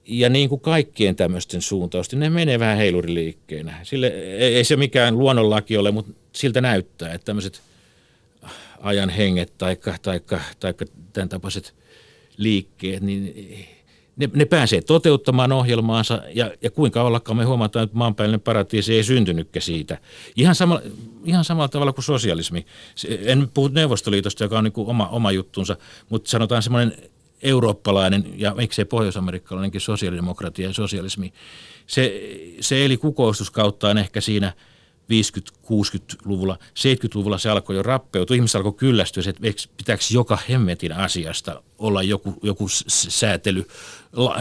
[0.08, 3.80] Ja niin kuin kaikkien tämmöisten suuntausten, ne menee vähän heiluriliikkeenä.
[3.84, 7.62] Sille ei, ei se mikään luonnonlaki ole, mutta siltä näyttää, että tämmöiset
[8.80, 11.74] ajan henget tai taikka, taikka tämän tapaiset
[12.38, 13.34] liikkeet, niin
[14.18, 19.04] ne, ne pääsee toteuttamaan ohjelmaansa ja, ja kuinka ollakaan me huomataan, että maanpäällinen paratiisi ei
[19.04, 19.98] syntynytkään siitä.
[20.36, 20.82] Ihan, sama,
[21.26, 22.66] ihan samalla tavalla kuin sosialismi.
[23.22, 25.78] En puhu Neuvostoliitosta, joka on niin kuin oma, oma juttunsa,
[26.10, 26.98] mutta sanotaan semmoinen
[27.44, 31.34] eurooppalainen ja miksei pohjois-amerikkalainenkin sosiaalidemokratia ja sosialismi.
[31.88, 32.22] Se,
[32.60, 34.54] se eli kukoistuskauttaan ehkä siinä–
[35.12, 38.36] 50-60-luvulla, 70-luvulla se alkoi jo rappeutua.
[38.36, 39.42] Ihmiset alkoi kyllästyä, että
[39.78, 43.68] pitääkö joka hemmetin asiasta olla joku, joku säätely,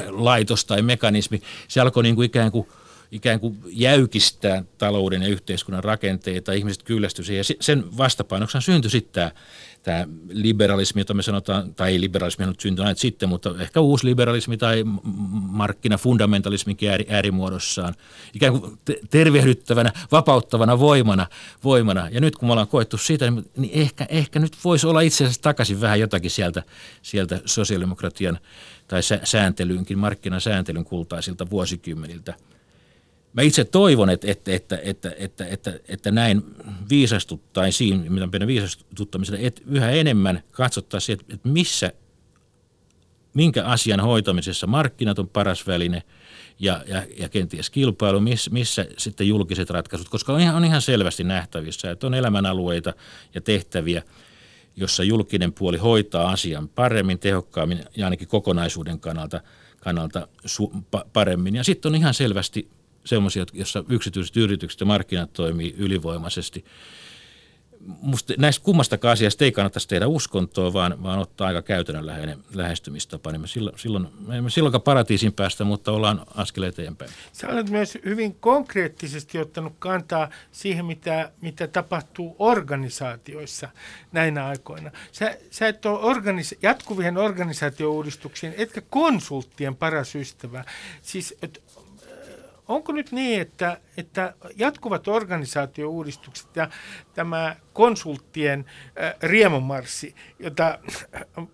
[0.09, 1.43] laitos tai mekanismi.
[1.69, 2.67] Se alkoi niin kuin ikään kuin
[3.13, 7.45] ikään kuin jäykistää talouden ja yhteiskunnan rakenteita, ihmiset kyllästyivät siihen.
[7.49, 9.31] Ja sen vastapainoksena syntyi sitten tämä
[9.85, 14.07] tämä liberalismi, jota me sanotaan, tai ei liberalismi on nyt syntynyt sitten, mutta ehkä uusi
[14.07, 14.85] liberalismi tai
[15.33, 17.95] markkinafundamentalismikin ääri, äärimuodossaan,
[18.35, 18.79] ikään kuin
[19.11, 21.27] tervehdyttävänä, vapauttavana voimana,
[21.65, 22.09] voimana.
[22.09, 25.25] Ja nyt kun me ollaan koettu siitä, niin, niin ehkä, ehkä nyt voisi olla itse
[25.25, 26.63] asiassa takaisin vähän jotakin sieltä,
[27.03, 28.39] sieltä sosiaalidemokratian
[28.89, 32.35] tai sääntelynkin, markkinasääntelyn kultaisilta vuosikymmeniltä–
[33.35, 36.43] Mä itse toivon, että, että, että, että, että, että, että näin
[36.91, 41.93] viisastuttaisiin, mitä meidän viisastuttamisella, että yhä enemmän katsottaisiin, että, että missä,
[43.35, 46.03] minkä asian hoitamisessa markkinat on paras väline
[46.59, 50.83] ja, ja, ja kenties kilpailu, missä, missä sitten julkiset ratkaisut, koska on ihan, on ihan
[50.83, 52.93] selvästi nähtävissä, että on elämänalueita
[53.35, 54.03] ja tehtäviä,
[54.77, 59.41] jossa julkinen puoli hoitaa asian paremmin, tehokkaammin ja ainakin kokonaisuuden kannalta,
[59.81, 61.55] kannalta su, pa, paremmin.
[61.55, 62.69] Ja sitten on ihan selvästi
[63.05, 66.65] semmoisia, joissa yksityiset yritykset ja markkinat toimii ylivoimaisesti.
[67.87, 73.33] Musta näistä kummastakaan asiasta ei kannattaisi tehdä uskontoa, vaan, vaan ottaa aika käytännönläheinen lähestymistapa.
[73.33, 77.11] Niin me silloin, silloin, me emme silloinkaan paratiisin päästä, mutta ollaan askel eteenpäin.
[77.33, 83.69] Sä olet myös hyvin konkreettisesti ottanut kantaa siihen, mitä, mitä tapahtuu organisaatioissa
[84.13, 84.91] näinä aikoina.
[85.13, 90.65] Sä, sä et ole organis- jatkuvien organisaatiouudistuksien, etkä konsulttien paras ystävä.
[91.03, 91.63] Siis, et
[92.69, 96.69] onko nyt niin, että, että jatkuvat organisaatiouudistukset ja
[97.15, 98.65] tämä konsulttien
[99.03, 100.79] äh, riemumarssi, jota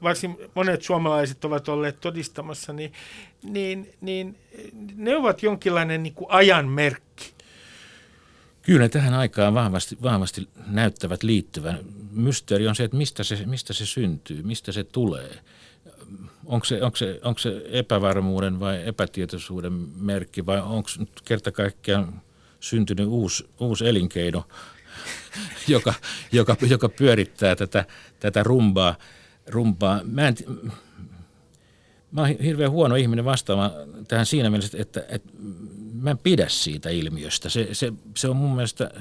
[0.02, 2.92] varsin monet suomalaiset ovat olleet todistamassa, niin,
[3.42, 4.38] niin, niin
[4.96, 7.34] ne ovat jonkinlainen niin kuin ajan merkki.
[8.62, 11.78] Kyllä tähän aikaan vahvasti, vahvasti näyttävät liittyvän.
[12.10, 15.30] Mysteeri on se, että mistä se, mistä se syntyy, mistä se tulee–
[16.50, 22.22] onko se, onko, se, onko se epävarmuuden vai epätietoisuuden merkki vai onko nyt kerta kaikkiaan
[22.60, 24.44] syntynyt uusi, uusi elinkeino,
[25.68, 25.94] joka,
[26.32, 27.84] joka, joka pyörittää tätä,
[28.20, 28.96] tätä rumbaa.
[29.46, 30.00] rumbaa.
[30.04, 30.34] Mä, en,
[32.12, 33.70] mä oon hirveän huono ihminen vastaamaan
[34.08, 35.28] tähän siinä mielessä, että, että
[35.94, 37.48] mä en pidä siitä ilmiöstä.
[37.48, 38.90] Se, se, se on mun mielestä–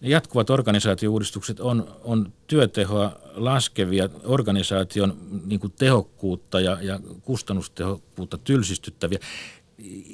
[0.00, 9.18] ne jatkuvat organisaatiouudistukset on, on työtehoa laskevia, organisaation niin kuin tehokkuutta ja, ja kustannustehokkuutta tylsistyttäviä.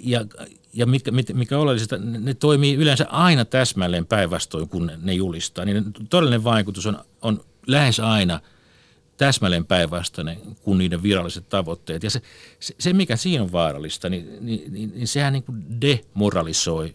[0.03, 0.27] Ja,
[0.73, 5.64] ja mikä, mikä oleellista, ne toimii yleensä aina täsmälleen päinvastoin, kun ne, julistaa.
[5.64, 8.40] Niin todellinen vaikutus on, on lähes aina
[9.16, 12.03] täsmälleen päinvastainen kuin niiden viralliset tavoitteet.
[12.03, 12.23] Ja se,
[12.61, 16.94] se, se mikä siinä on vaarallista, niin, niin, niin, niin sehän niin kuin demoralisoi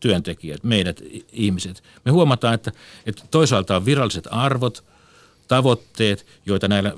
[0.00, 1.82] työntekijät, meidät ihmiset.
[2.04, 2.72] Me huomataan, että,
[3.06, 4.84] että toisaalta on viralliset arvot,
[5.48, 6.92] tavoitteet, joita näillä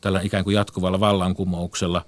[0.00, 2.04] tällä ikään kuin jatkuvalla vallankumouksella,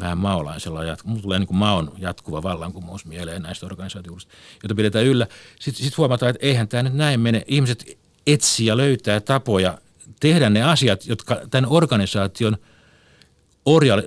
[0.00, 5.26] vähän maolaisella, jatku, tulee niin kuin maon jatkuva vallankumous mieleen näistä organisaatioista, joita pidetään yllä.
[5.60, 7.44] Sitten sit huomataan, että eihän tämä nyt näin mene.
[7.46, 9.78] Ihmiset etsii ja löytää tapoja
[10.20, 12.56] tehdä ne asiat, jotka tämän organisaation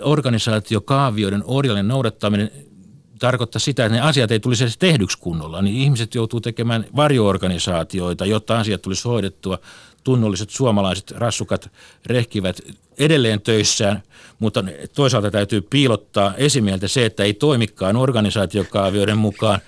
[0.01, 2.51] organisaatiokaavioiden orjallinen noudattaminen
[3.19, 8.25] tarkoittaa sitä, että ne asiat ei tulisi edes tehdyksi kunnolla, niin ihmiset joutuu tekemään varjoorganisaatioita,
[8.25, 9.59] jotta asiat tulisi hoidettua.
[10.03, 11.71] Tunnolliset suomalaiset rassukat
[12.05, 12.61] rehkivät
[12.97, 14.03] edelleen töissään,
[14.39, 14.63] mutta
[14.95, 19.59] toisaalta täytyy piilottaa esimieltä se, että ei toimikaan organisaatiokaavioiden mukaan.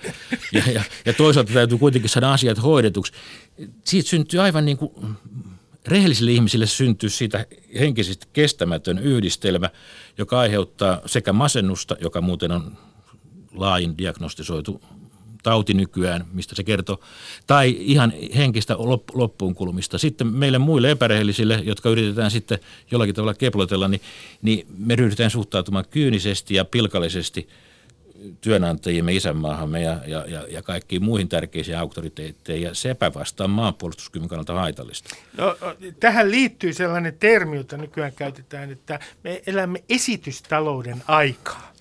[0.54, 3.14] Ja, ja, ja toisaalta täytyy kuitenkin saada asiat hoidetuksi.
[3.84, 4.92] Siitä syntyy aivan niin kuin
[5.88, 7.46] rehellisille ihmisille syntyy siitä
[7.80, 9.70] henkisesti kestämätön yhdistelmä,
[10.18, 12.78] joka aiheuttaa sekä masennusta, joka muuten on
[13.58, 14.82] laajin diagnostisoitu
[15.44, 17.00] tauti nykyään, mistä se kertoo,
[17.48, 18.76] tai ihan henkistä
[19.14, 19.98] loppuun kulumista.
[19.98, 22.60] Sitten meille muille epärehellisille, jotka yritetään sitten
[22.92, 24.02] jollakin tavalla keplotella, niin,
[24.42, 27.50] niin me ryhdytään suhtautumaan kyynisesti ja pilkallisesti
[28.42, 34.54] työnantajimme, isänmaahamme ja, ja, ja, ja kaikkiin muihin tärkeisiin auktoriteetteihin, ja se epävastaa maanpuolustuskyvyn kannalta
[34.54, 35.16] haitallista.
[35.38, 35.58] No,
[36.00, 41.77] tähän liittyy sellainen termi, jota nykyään käytetään, että me elämme esitystalouden aikaa.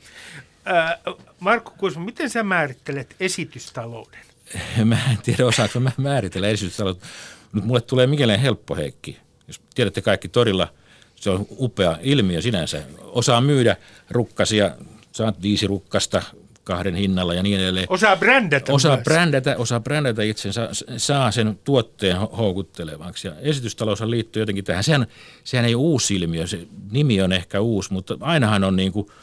[1.40, 4.20] Markku Kuisma, miten sä määrittelet esitystalouden?
[4.84, 7.06] Mä en tiedä, osaanko mä määritellä esitystaloutta,
[7.52, 9.18] mutta mulle tulee mieleen helppo Heikki.
[9.46, 10.68] Jos tiedätte kaikki torilla,
[11.16, 12.82] se on upea ilmiö sinänsä.
[13.02, 13.76] Osaa myydä
[14.10, 14.70] rukkasia,
[15.12, 16.22] saat viisi rukkasta
[16.64, 17.86] kahden hinnalla ja niin edelleen.
[17.90, 19.04] Osaa brändätä Osaa myös.
[19.04, 23.28] brändätä, osaa brändätä itsensä, saa sen tuotteen houkuttelevaksi.
[23.28, 24.84] Ja esitystalous liittyy jotenkin tähän.
[24.84, 25.06] Sehän,
[25.44, 29.06] sehän ei ole uusi ilmiö, se nimi on ehkä uusi, mutta ainahan on niin kuin–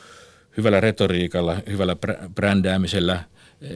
[0.57, 1.95] hyvällä retoriikalla, hyvällä
[2.35, 3.23] brändäämisellä
[3.61, 3.71] eh,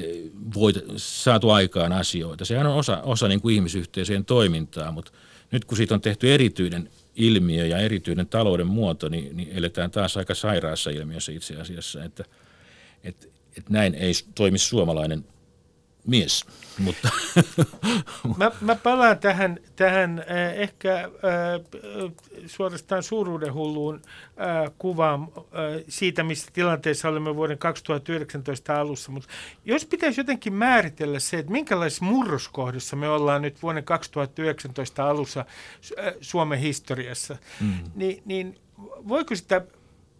[0.55, 2.45] voit, saatu aikaan asioita.
[2.45, 5.11] Sehän on osa, osa niin kuin ihmisyhteisöjen toimintaa, mutta
[5.51, 10.17] nyt kun siitä on tehty erityinen ilmiö ja erityinen talouden muoto, niin, niin eletään taas
[10.17, 12.23] aika sairaassa ilmiössä itse asiassa, että,
[13.03, 15.25] että, että näin ei toimi suomalainen
[16.07, 16.45] mies.
[16.79, 17.09] Mutta.
[18.37, 21.09] Mä, mä palaan tähän, tähän äh, ehkä äh,
[22.47, 29.11] suorastaan suuruudenhulluun äh, kuvaan äh, siitä, missä tilanteessa olemme vuoden 2019 alussa.
[29.11, 29.29] Mutta
[29.65, 36.13] jos pitäisi jotenkin määritellä se, että minkälaisessa murroskohdassa me ollaan nyt vuoden 2019 alussa äh,
[36.21, 37.79] Suomen historiassa, mm.
[37.95, 38.59] niin, niin
[39.07, 39.61] voiko sitä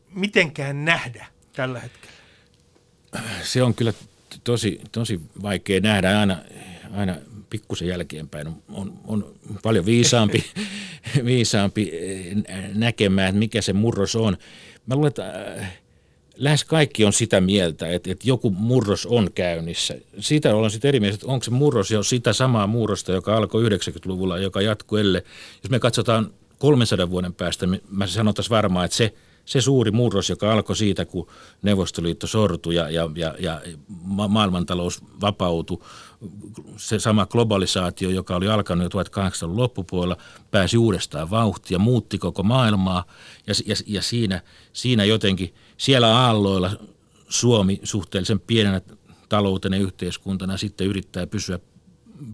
[0.10, 2.18] mitenkään nähdä tällä hetkellä?
[3.44, 3.94] Se on kyllä
[4.44, 6.38] tosi, tosi vaikea nähdä aina,
[6.94, 7.16] aina
[7.50, 8.48] pikkusen jälkeenpäin.
[8.48, 10.46] On, on, on paljon viisaampi,
[11.26, 12.36] viisaampi eh,
[12.74, 14.38] näkemään, että mikä se murros on.
[14.86, 15.80] Mä luulen, että äh,
[16.36, 19.96] lähes kaikki on sitä mieltä, että, että joku murros on käynnissä.
[20.20, 23.70] Siitä ollaan sitten eri mieltä, että onko se murros jo sitä samaa murrosta, joka alkoi
[23.70, 25.24] 90-luvulla, joka jatkuu elle.
[25.64, 29.14] Jos me katsotaan 300 vuoden päästä, mä sanotaan varmaan, että se–
[29.48, 31.28] se suuri murros, joka alkoi siitä, kun
[31.62, 33.62] Neuvostoliitto sortui ja, ja, ja, ja
[34.04, 35.84] ma- maailmantalous vapautui,
[36.78, 40.18] se sama globalisaatio, joka oli alkanut jo 1800-luvun loppupuolella,
[40.52, 43.04] pääsi uudestaan vauhtia, muutti koko maailmaa.
[43.48, 44.42] Ja, ja, ja siinä,
[44.74, 46.72] siinä jotenkin siellä aalloilla
[47.30, 48.82] Suomi suhteellisen pienenä
[49.30, 51.60] taloutena yhteiskuntana sitten yrittää pysyä,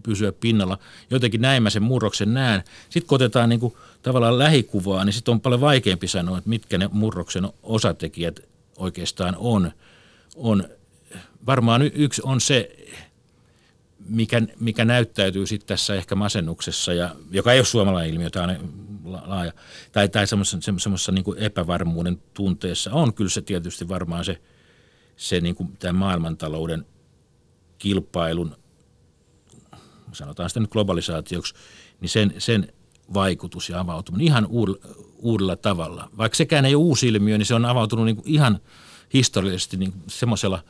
[0.02, 0.78] pysyä pinnalla.
[1.10, 2.64] Jotenkin näin mä sen murroksen näen.
[2.90, 6.78] Sitten kun otetaan niin kuin tavallaan lähikuvaa, niin sitten on paljon vaikeampi sanoa, että mitkä
[6.78, 8.40] ne murroksen osatekijät
[8.76, 9.72] oikeastaan on.
[10.36, 10.64] on
[11.46, 12.76] varmaan yksi on se,
[14.08, 18.72] mikä, mikä näyttäytyy sitten tässä ehkä masennuksessa, ja, joka ei ole suomalainen ilmiö, tämä on
[19.04, 19.52] laaja,
[19.92, 24.40] tai, tai semmoisessa niin kuin epävarmuuden tunteessa, on kyllä se tietysti varmaan se,
[25.16, 26.86] se niin kuin tämän maailmantalouden
[27.78, 28.56] kilpailun,
[30.14, 31.54] sanotaan sitten nyt globalisaatioksi,
[32.00, 32.72] niin sen, sen
[33.14, 34.46] vaikutus ja avautuminen ihan
[35.18, 36.10] uudella, tavalla.
[36.18, 38.60] Vaikka sekään ei ole uusi ilmiö, niin se on avautunut niin kuin ihan
[39.14, 40.64] historiallisesti niin semmoisella,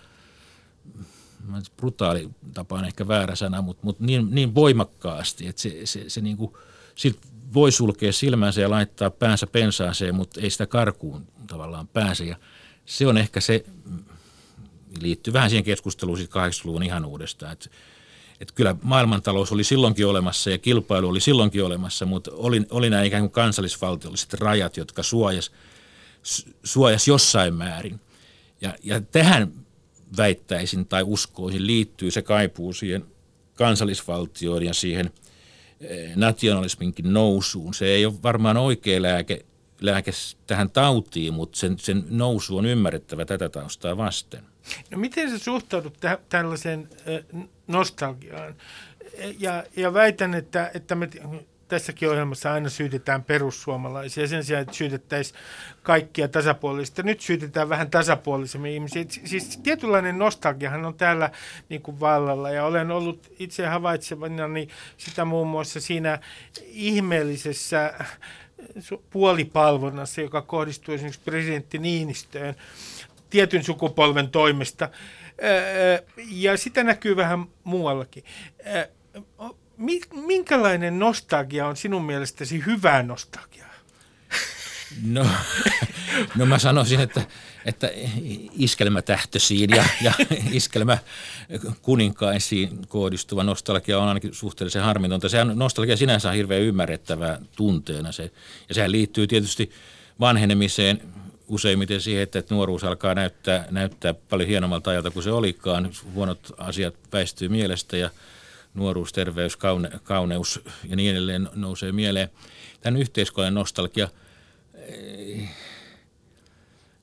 [1.76, 6.20] brutaali tapa on ehkä väärä sana, mutta, mutta niin, niin voimakkaasti, että se, se, se
[6.20, 6.52] niin kuin,
[6.94, 7.18] sit
[7.54, 12.24] voi sulkea silmänsä ja laittaa päänsä pensaaseen, mutta ei sitä karkuun tavallaan pääse.
[12.24, 12.36] Ja
[12.86, 13.64] se on ehkä se,
[15.00, 17.70] liittyy vähän siihen keskusteluun 80-luvun ihan uudestaan, että
[18.44, 23.02] että kyllä maailmantalous oli silloinkin olemassa ja kilpailu oli silloinkin olemassa, mutta oli, oli nämä
[23.02, 25.52] ikään kuin kansallisvaltiolliset rajat, jotka suojas,
[26.64, 28.00] suojas jossain määrin.
[28.60, 29.52] Ja, ja tähän
[30.16, 33.04] väittäisin tai uskoisin liittyy se kaipuu siihen
[33.54, 35.10] kansallisvaltioon ja siihen
[35.80, 37.74] eh, nationalisminkin nousuun.
[37.74, 39.44] Se ei ole varmaan oikea lääke,
[39.80, 40.12] lääke
[40.46, 44.53] tähän tautiin, mutta sen, sen nousu on ymmärrettävä tätä taustaa vasten.
[44.90, 48.54] No miten sä suhtaudut tä- tällaiseen äh, nostalgiaan?
[49.38, 51.08] Ja, ja väitän, että, että me
[51.68, 55.38] tässäkin ohjelmassa aina syytetään perussuomalaisia sen sijaan, että syytettäisiin
[55.82, 57.02] kaikkia tasapuolista.
[57.02, 59.04] Nyt syytetään vähän tasapuolisemmin ihmisiä.
[59.08, 61.30] Siis tietynlainen nostalgiahan on täällä
[61.68, 66.18] niin kuin vallalla ja olen ollut itse havaitsevana niin sitä muun muassa siinä
[66.64, 67.94] ihmeellisessä
[69.10, 72.54] puolipalvonnassa, joka kohdistuu esimerkiksi presidentti Niinistöön
[73.34, 74.88] tietyn sukupolven toimesta.
[76.30, 78.24] Ja sitä näkyy vähän muuallakin.
[80.26, 83.74] minkälainen nostalgia on sinun mielestäsi hyvää nostalgiaa?
[85.02, 85.26] No,
[86.36, 87.22] no mä sanoisin, että,
[87.64, 87.90] että
[88.58, 90.12] iskelmätähtöisiin ja, ja
[90.50, 90.98] iskelmä
[91.82, 95.28] kuninkaisiin kohdistuva nostalgia on ainakin suhteellisen harmitonta.
[95.28, 98.12] Sehän nostalgia sinänsä on hirveän ymmärrettävää tunteena.
[98.12, 98.30] Se,
[98.68, 99.70] ja sehän liittyy tietysti
[100.20, 101.00] vanhenemiseen
[101.48, 105.90] useimmiten siihen, että nuoruus alkaa näyttää, näyttää paljon hienommalta ajalta kuin se olikaan.
[106.14, 108.10] Huonot asiat väistyy mielestä ja
[108.74, 112.28] nuoruus, terveys, kaune, kauneus ja niin edelleen nousee mieleen.
[112.80, 114.08] Tämän yhteiskunnan nostalgia
[114.74, 115.50] eh,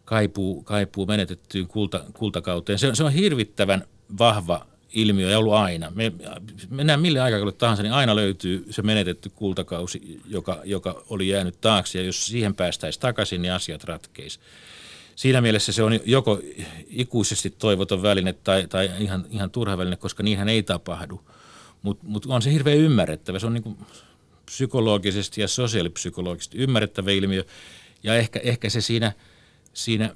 [0.05, 2.79] kaipuu, kaipuu menetettyyn kulta, kultakauteen.
[2.79, 3.83] Se, se on hirvittävän
[4.19, 5.91] vahva ilmiö ja ollut aina.
[5.95, 6.11] Me,
[6.69, 11.99] mennään mille aikakaudelle tahansa, niin aina löytyy se menetetty kultakausi, joka, joka oli jäänyt taakse.
[11.99, 14.39] Ja jos siihen päästäisiin takaisin, niin asiat ratkeisi.
[15.15, 16.39] Siinä mielessä se on joko
[16.87, 21.21] ikuisesti toivoton väline tai, tai ihan, ihan turha väline, koska niinhän ei tapahdu.
[21.81, 23.39] Mutta mut on se hirveän ymmärrettävä.
[23.39, 23.77] Se on niin
[24.45, 27.43] psykologisesti ja sosiaalipsykologisesti ymmärrettävä ilmiö.
[28.03, 29.11] Ja ehkä, ehkä se siinä,
[29.73, 30.13] siinä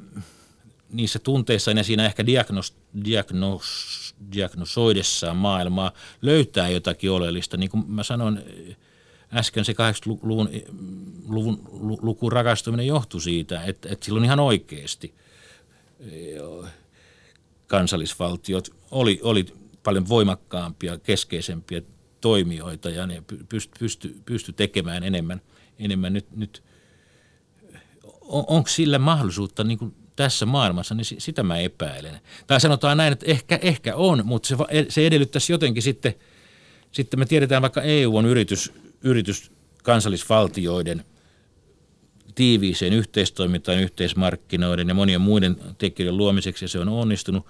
[0.96, 2.76] niissä tunteissa ja siinä ehkä diagnos,
[3.06, 5.92] diagnos, diagnosoidessaan maailmaa
[6.22, 7.58] löytää jotakin oleellista.
[7.58, 8.42] Niin kuin mä sanoin
[9.34, 10.50] äsken, se 80-luvun
[11.28, 11.60] luvun,
[12.02, 15.14] lukuun rakastuminen johtui siitä, että, että silloin ihan oikeasti
[17.68, 19.46] kansallisvaltiot oli, oli
[19.84, 21.82] paljon voimakkaampia, keskeisempiä
[22.22, 25.42] toimijoita ja ne pysty, pysty, pysty tekemään enemmän.
[25.80, 26.14] enemmän.
[26.14, 26.64] Nyt, nyt
[28.22, 32.20] on, onko sillä mahdollisuutta niin kuin tässä maailmassa, niin sitä mä epäilen.
[32.48, 34.56] Tai sanotaan näin, että ehkä, ehkä on, mutta se,
[34.90, 36.14] se edellyttäisi jotenkin sitten,
[36.92, 39.52] sitten me tiedetään vaikka EU on yritys, yritys
[39.84, 41.06] kansallisvaltioiden
[42.36, 47.46] tiiviiseen yhteistoimintaan, yhteismarkkinoiden ja monien muiden tekijöiden luomiseksi ja se on onnistunut.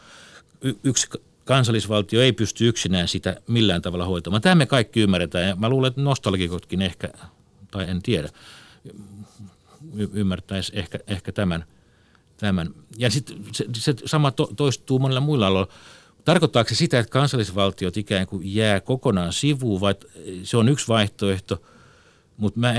[0.61, 1.07] Y- yksi
[1.45, 4.41] kansallisvaltio ei pysty yksinään sitä millään tavalla hoitamaan.
[4.41, 7.09] Tämä me kaikki ymmärretään ja mä luulen, että nostalgikotkin ehkä,
[7.71, 8.29] tai en tiedä,
[9.95, 11.65] y- ymmärtäisi ehkä, ehkä tämän–
[12.37, 12.73] tämän.
[12.97, 15.73] Ja sitten se, se sama to, toistuu monilla muilla aloilla.
[16.25, 19.95] Tarkoittaako se sitä, että kansallisvaltiot ikään kuin jää kokonaan sivuun, vai
[20.43, 21.61] se on yksi vaihtoehto,
[22.37, 22.73] mutta mä,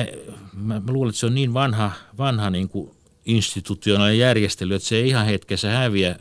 [0.54, 2.90] mä, mä luulen, että se on niin vanha, vanha niin kuin
[3.24, 6.16] institutionaalinen järjestely, että se ei ihan hetkessä häviä.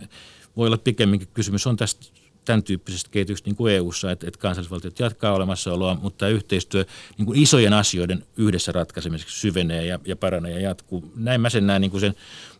[0.57, 2.05] Voi olla pikemminkin kysymys on tästä
[2.45, 6.85] tämän tyyppisestä kehityksestä niin kuin EU-ssa, että, että kansallisvaltiot jatkaa olemassaoloa, mutta tämä yhteistyö
[7.17, 11.11] niin kuin isojen asioiden yhdessä ratkaisemiseksi syvenee ja, ja paranee ja jatkuu.
[11.15, 12.15] Näin mä sen näen niin kuin sen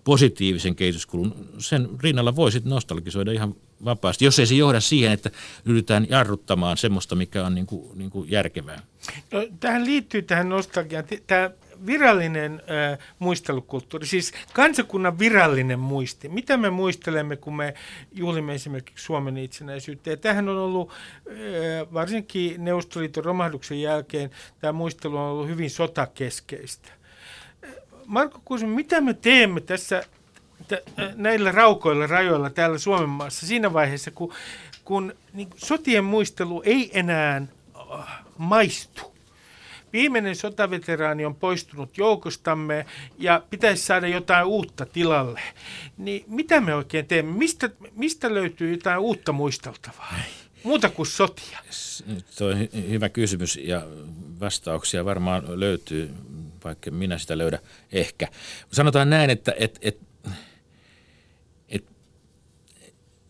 [0.06, 1.50] positiivisen kehityskulun.
[1.58, 5.32] Sen rinnalla voi sitten nostalgisoida ihan vapaasti, jos ei se johda siihen, että
[5.66, 8.82] yritetään jarruttamaan semmoista, mikä on niin kuin, niin kuin järkevää.
[9.32, 11.06] No, tähän liittyy tähän nostalgiaan.
[11.28, 11.50] Tämä
[11.86, 16.30] virallinen äh, muistelukulttuuri, siis kansakunnan virallinen muisti.
[16.30, 17.74] Mitä me muistelemme, kun me
[18.12, 20.10] juhlimme esimerkiksi Suomen itsenäisyyttä?
[20.10, 24.30] Ja tämähän on ollut, äh, varsinkin Neuvostoliiton romahduksen jälkeen,
[24.60, 27.05] tämä muistelu on ollut hyvin sotakeskeistä.
[28.06, 30.04] Marko Kuusman, mitä me teemme tässä
[30.68, 34.34] t- näillä raukoilla rajoilla täällä Suomen maassa siinä vaiheessa, kun,
[34.86, 37.42] kun niin sotien muistelu ei enää
[38.38, 39.16] maistu?
[39.94, 42.86] Viimeinen sotaveteraani on poistunut joukostamme
[43.18, 45.42] ja pitäisi saada jotain uutta tilalle.
[45.98, 47.32] Niin mitä me oikein teemme?
[47.32, 50.16] Mistä, mistä löytyy jotain uutta muisteltavaa?
[50.64, 51.60] Muuta kuin sotia.
[52.38, 53.82] Tuo on hyvä kysymys ja
[54.40, 56.14] vastauksia varmaan löytyy,
[56.66, 57.60] vaikka minä sitä löydä
[57.92, 58.28] ehkä.
[58.72, 60.00] Sanotaan näin, että et, et,
[61.70, 61.84] et,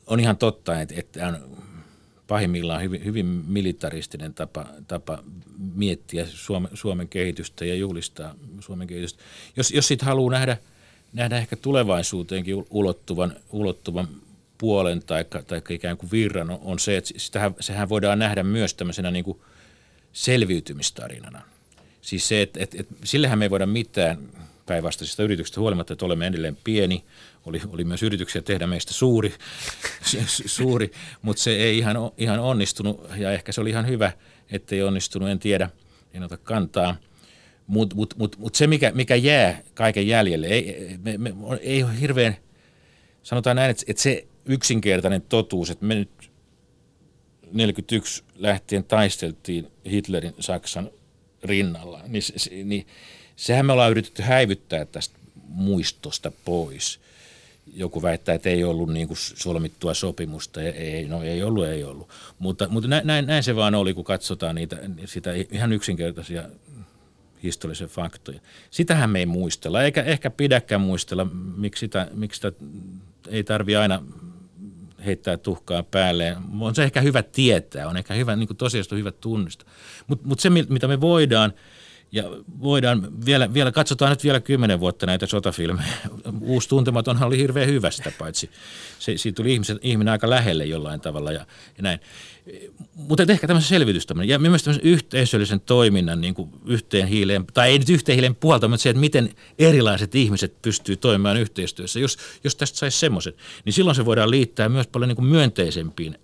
[0.07, 1.57] on ihan totta, että, että on
[2.27, 5.23] pahimmillaan hyvin, hyvin militaristinen tapa, tapa
[5.75, 9.23] miettiä Suomen, Suomen kehitystä ja juhlistaa Suomen kehitystä.
[9.57, 10.57] Jos, jos sitten haluaa nähdä,
[11.13, 14.07] nähdä ehkä tulevaisuuteenkin ulottuvan, ulottuvan
[14.57, 18.73] puolen tai, tai ikään kuin virran on, on se, että sitähän, sehän voidaan nähdä myös
[18.73, 19.41] tämmöisenä niin kuin
[20.13, 21.54] selviytymistarinana.
[22.05, 24.17] Siis se, että, että, että sillehän me ei voida mitään
[24.65, 27.05] päinvastaisista yrityksistä huolimatta, että olemme edelleen pieni.
[27.45, 29.33] Oli, oli myös yrityksiä tehdä meistä suuri,
[30.45, 30.91] suuri
[31.21, 34.11] mutta se ei ihan, ihan onnistunut ja ehkä se oli ihan hyvä,
[34.51, 35.69] ettei onnistunut, en tiedä,
[36.13, 36.95] en ota kantaa.
[37.67, 41.99] Mutta mut, mut, mut se, mikä, mikä jää kaiken jäljelle, ei, me, me, ei ole
[41.99, 42.37] hirveän,
[43.23, 46.31] sanotaan näin, että, että se yksinkertainen totuus, että me nyt
[47.51, 50.89] 41 lähtien taisteltiin Hitlerin Saksan
[51.45, 52.23] rinnalla, niin,
[52.63, 52.87] niin
[53.35, 56.99] sehän me ollaan yritetty häivyttää tästä muistosta pois.
[57.73, 60.61] Joku väittää, että ei ollut niin kuin solmittua sopimusta.
[60.61, 62.09] Ei, no ei ollut, ei ollut.
[62.39, 66.43] Mutta, mutta näin, näin se vaan oli, kun katsotaan niitä, sitä ihan yksinkertaisia
[67.43, 68.39] historiallisia faktoja.
[68.71, 71.25] Sitähän me ei muistella, eikä ehkä pidäkään muistella,
[71.57, 72.51] miksi sitä, miksi sitä
[73.29, 74.03] ei tarvi aina
[75.05, 76.37] heittää tuhkaa päälle.
[76.59, 79.65] On se ehkä hyvä tietää, on ehkä hyvä, niin kuin tosiaan hyvä tunnista.
[80.07, 81.53] Mutta mut se, mitä me voidaan,
[82.11, 82.23] ja
[82.61, 85.93] voidaan vielä, vielä, katsotaan nyt vielä kymmenen vuotta näitä sotafilmejä.
[86.41, 88.49] Uusi tuntematonhan oli hirveän hyvä sitä paitsi.
[88.99, 91.45] Se, siitä tuli ihmisen, ihminen aika lähelle jollain tavalla ja,
[91.77, 91.99] ja näin.
[92.95, 97.69] Mutta ehkä tämmöisen selvitys tämmöinen, ja myös tämmöisen yhteisöllisen toiminnan niin kuin yhteen hiileen, tai
[97.69, 99.29] ei nyt yhteen hiileen puolta, mutta se, että miten
[99.59, 101.99] erilaiset ihmiset pystyy toimimaan yhteistyössä.
[101.99, 103.33] Jos, jos tästä saisi semmoisen,
[103.65, 106.17] niin silloin se voidaan liittää myös paljon niin kuin myönteisempiin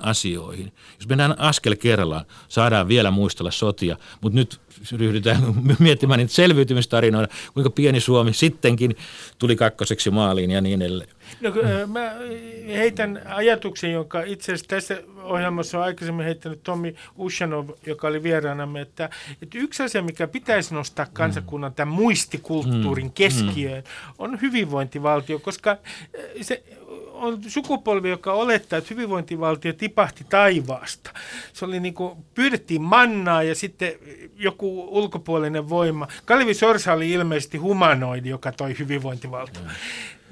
[0.00, 0.72] asioihin.
[0.98, 4.60] Jos mennään askel kerrallaan, saadaan vielä muistella sotia, mutta nyt
[4.92, 5.42] ryhdytään
[5.78, 8.96] miettimään niitä selviytymistarinoita, kuinka pieni Suomi sittenkin
[9.38, 11.10] tuli kakkoseksi maaliin ja niin edelleen.
[11.40, 11.52] No,
[11.86, 12.14] mä
[12.68, 18.80] heitän ajatuksen, jonka itse asiassa tässä ohjelmassa on aikaisemmin heittänyt Tommi Ushanov, joka oli vieraanamme,
[18.80, 19.10] että,
[19.42, 23.12] että yksi asia, mikä pitäisi nostaa kansakunnan tämän muistikulttuurin mm.
[23.12, 23.84] keskiöön,
[24.18, 25.76] on hyvinvointivaltio, koska
[26.40, 26.62] se
[27.18, 31.10] on sukupolvi, joka olettaa, että hyvinvointivaltio tipahti taivaasta.
[31.52, 33.92] Se oli niin kuin, pyydettiin mannaa ja sitten
[34.36, 36.08] joku ulkopuolinen voima.
[36.24, 39.62] Kalvi Sorsa oli ilmeisesti humanoidi, joka toi hyvinvointivaltio.
[39.62, 39.68] Mm.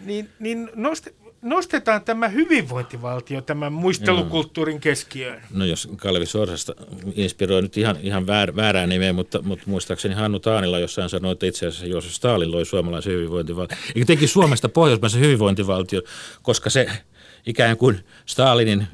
[0.06, 5.42] Niin, niin nosti, nostetaan tämä hyvinvointivaltio tämän muistelukulttuurin keskiöön.
[5.50, 6.74] No jos Kalvi Sorsasta
[7.14, 11.46] inspiroi nyt ihan, ihan väär, väärää nimeä, mutta, mutta muistaakseni Hannu Taanila jossain sanoi, että
[11.46, 13.78] itse asiassa Joosef Stalin loi suomalaisen hyvinvointivaltion.
[13.94, 16.02] Eikä teki Suomesta pohjoismaisen hyvinvointivaltio,
[16.42, 16.86] koska se
[17.46, 18.86] ikään kuin Stalinin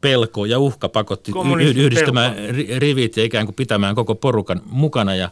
[0.00, 1.32] pelko ja uhka pakotti
[1.76, 2.72] yhdistämään pelko.
[2.78, 5.30] rivit ja ikään kuin pitämään koko porukan mukana ja,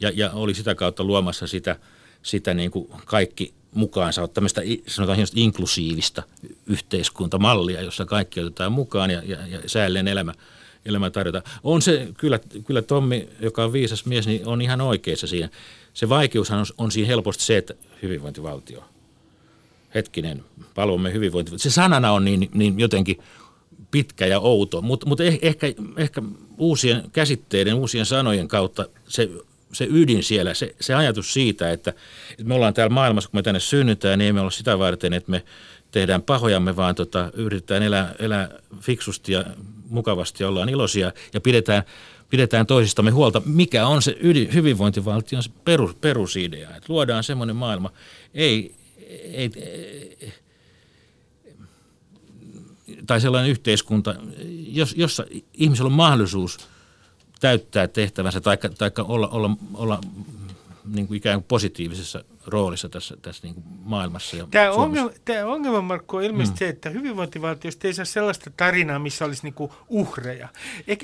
[0.00, 1.76] ja, ja oli sitä kautta luomassa sitä,
[2.22, 6.22] sitä niin kuin kaikki mukaansa ottaa tämmöistä sanotaan hienosti inklusiivista
[6.66, 10.34] yhteiskuntamallia, jossa kaikki otetaan mukaan ja, ja, ja säälleen elämä,
[10.86, 11.44] elämä tarjotaan.
[11.64, 15.48] On se, kyllä, kyllä Tommi, joka on viisas mies, niin on ihan oikeassa siinä.
[15.94, 18.84] Se vaikeushan on, on siinä helposti se, että hyvinvointivaltio,
[19.94, 21.62] hetkinen, palvomme hyvinvointivaltio.
[21.62, 23.18] Se sanana on niin, niin jotenkin
[23.90, 25.66] pitkä ja outo, mutta mut eh, ehkä,
[25.96, 26.22] ehkä
[26.58, 29.30] uusien käsitteiden, uusien sanojen kautta se
[29.72, 31.92] se ydin siellä, se, se ajatus siitä, että,
[32.30, 35.12] että me ollaan täällä maailmassa, kun me tänne synnytään, niin ei me olla sitä varten,
[35.12, 35.44] että me
[35.90, 38.48] tehdään pahojamme, vaan tota, yritetään elää, elää
[38.80, 39.44] fiksusti ja
[39.88, 41.82] mukavasti ja ollaan iloisia ja pidetään,
[42.30, 43.42] pidetään toisistamme huolta.
[43.44, 46.68] Mikä on se ydin, hyvinvointivaltion perus, perusidea?
[46.68, 47.92] Että luodaan semmoinen maailma,
[48.34, 48.74] ei,
[49.22, 50.32] ei, ei,
[53.06, 54.14] tai sellainen yhteiskunta,
[54.96, 56.58] jossa ihmisellä on mahdollisuus–
[57.40, 58.58] täyttää tehtävänsä tai
[58.98, 59.98] olla, olla, olla
[60.94, 64.36] niin kuin ikään kuin positiivisessa roolissa tässä, tässä niin kuin maailmassa.
[64.36, 66.58] Ja tämä, ongelma, tämä ongelma, Markku, on ilmeisesti mm.
[66.58, 70.48] se, että hyvinvointivaltiosta ei saa sellaista tarinaa, missä olisi niin kuin uhreja.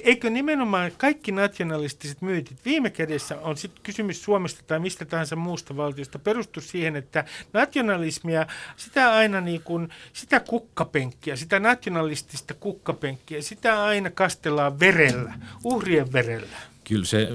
[0.04, 5.76] Eikö nimenomaan kaikki nationalistiset myytit, viime kädessä on sitten kysymys Suomesta tai mistä tahansa muusta
[5.76, 13.84] valtiosta, perustu siihen, että nationalismia, sitä aina niin kuin, sitä kukkapenkkiä, sitä nationalistista kukkapenkkiä, sitä
[13.84, 17.28] aina kastellaan verellä, uhrien verellä kyllä se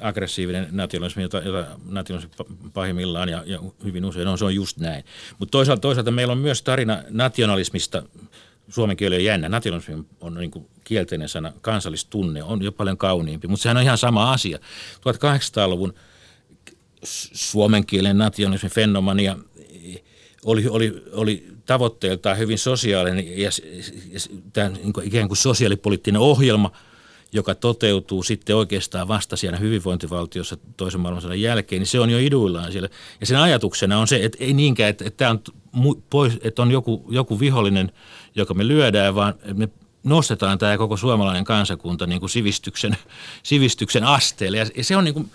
[0.00, 5.04] aggressiivinen nationalismi, jota, jota nationalismi pahimmillaan ja, ja hyvin usein on, se on just näin.
[5.38, 8.02] Mutta toisaalta, toisaalta meillä on myös tarina nationalismista,
[8.68, 13.48] suomen kieli on jännä, nationalismi on niin kuin kielteinen sana, kansallistunne on jo paljon kauniimpi,
[13.48, 14.58] mutta sehän on ihan sama asia.
[14.58, 15.94] 1800-luvun
[17.32, 19.36] suomen kielen nationalismin fenomania
[20.44, 23.50] oli, oli, oli tavoitteeltaan hyvin sosiaalinen ja, ja,
[24.10, 24.20] ja
[24.52, 26.72] tämä niin kuin ikään kuin sosiaalipoliittinen ohjelma–
[27.32, 32.72] joka toteutuu sitten oikeastaan vasta siellä hyvinvointivaltiossa toisen maailmansodan jälkeen, niin se on jo iduillaan
[32.72, 32.88] siellä.
[33.20, 35.40] Ja sen ajatuksena on se, että ei niinkään, että, että, on,
[36.10, 37.92] pois, että on joku, joku vihollinen,
[38.34, 39.68] joka me lyödään, vaan me
[40.04, 42.96] nostetaan tämä koko suomalainen kansakunta niin kuin sivistyksen,
[43.42, 44.58] sivistyksen asteelle.
[44.58, 45.30] Ja se on niin kuin,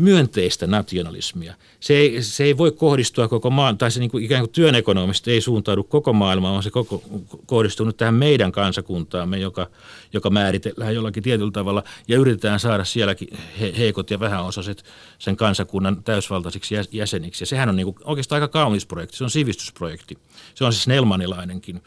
[0.00, 1.54] myönteistä nationalismia.
[1.80, 4.74] Se ei, se ei voi kohdistua koko maan, tai se niin kuin ikään kuin työn
[4.74, 7.02] ekonomista ei suuntaudu koko maailmaan, vaan se koko,
[7.46, 9.66] kohdistuu nyt tähän meidän kansakuntaamme, joka,
[10.12, 13.28] joka määritellään jollakin tietyllä tavalla, ja yritetään saada sielläkin
[13.60, 14.84] he, heikot ja vähäosaiset
[15.18, 17.42] sen kansakunnan täysvaltaisiksi jäseniksi.
[17.42, 20.18] Ja sehän on niin kuin oikeastaan aika kaunis projekti, se on sivistysprojekti.
[20.54, 21.82] Se on siis Nelmanilainenkin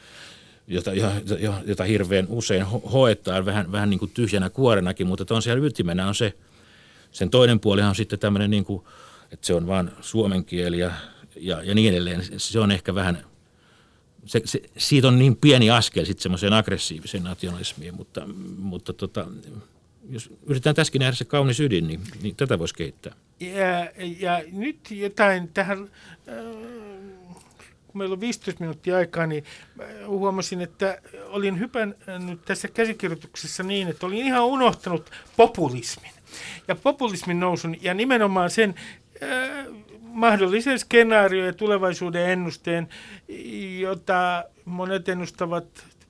[0.68, 1.11] jota, jota,
[1.66, 6.16] jota hirveän usein hoetaan vähän, vähän niin kuin tyhjänä kuorenakin, mutta on siellä ytimenä on
[6.16, 6.34] se–
[7.14, 8.84] sen toinen puolihan on sitten tämmöinen, niin kuin,
[9.32, 10.91] että se on vain suomen kieli ja,
[11.36, 12.24] ja, ja niin edelleen.
[12.38, 13.26] Se on ehkä vähän,
[14.26, 18.22] se, se, siitä on niin pieni askel sitten semmoiseen aggressiiviseen nationalismiin, mutta,
[18.57, 19.28] mutta tota,
[20.09, 23.16] jos yritetään tässäkin nähdä se kaunis ydin, niin, niin tätä voisi kehittää.
[23.39, 25.89] Ja, ja nyt jotain tähän,
[26.28, 26.36] äh,
[27.88, 29.43] kun meillä on 15 minuuttia aikaa, niin
[30.07, 36.11] huomasin, että olin hypännyt tässä käsikirjoituksessa niin, että olin ihan unohtanut populismin
[36.67, 38.75] ja populismin nousun ja nimenomaan sen,
[39.23, 39.65] äh,
[40.01, 42.88] mahdollisen skenaario ja tulevaisuuden ennusteen,
[43.79, 45.65] jota monet ennustavat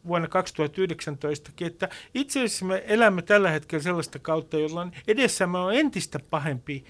[0.08, 6.20] vuonna 2019, että itse asiassa me elämme tällä hetkellä sellaista kautta, jolla edessämme on entistä
[6.30, 6.86] pahempi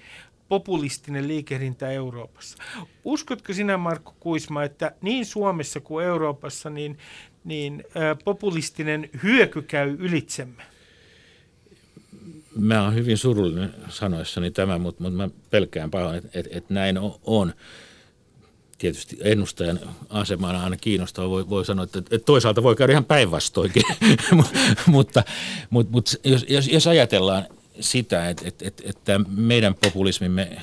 [0.48, 2.58] populistinen liikehdintä Euroopassa.
[3.04, 6.98] Uskotko sinä, Markku Kuisma, että niin Suomessa kuin Euroopassa niin,
[7.44, 10.62] niin ä, populistinen hyöky käy ylitsemme?
[12.56, 16.98] Mä oon hyvin surullinen sanoessani tämä, mutta, mutta mä pelkään pahoin, että, että, että näin
[17.24, 17.54] on
[18.78, 19.80] tietysti ennustajan
[20.10, 21.30] asemana aina kiinnostava.
[21.30, 23.82] Voi, voi sanoa, että, että toisaalta voi käydä ihan päinvastoinkin,
[24.36, 25.24] mutta, mutta,
[25.70, 27.44] mutta jos, jos, jos ajatellaan
[27.80, 30.60] sitä, että, että, että, että meidän populismimme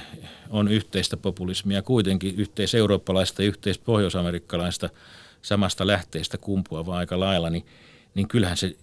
[0.49, 4.89] on yhteistä populismia, kuitenkin yhteiseurooppalaista ja yhteispohjoisamerikkalaista
[5.41, 7.65] samasta lähteestä kumpuavaa aika lailla, niin,
[8.15, 8.75] niin kyllähän se,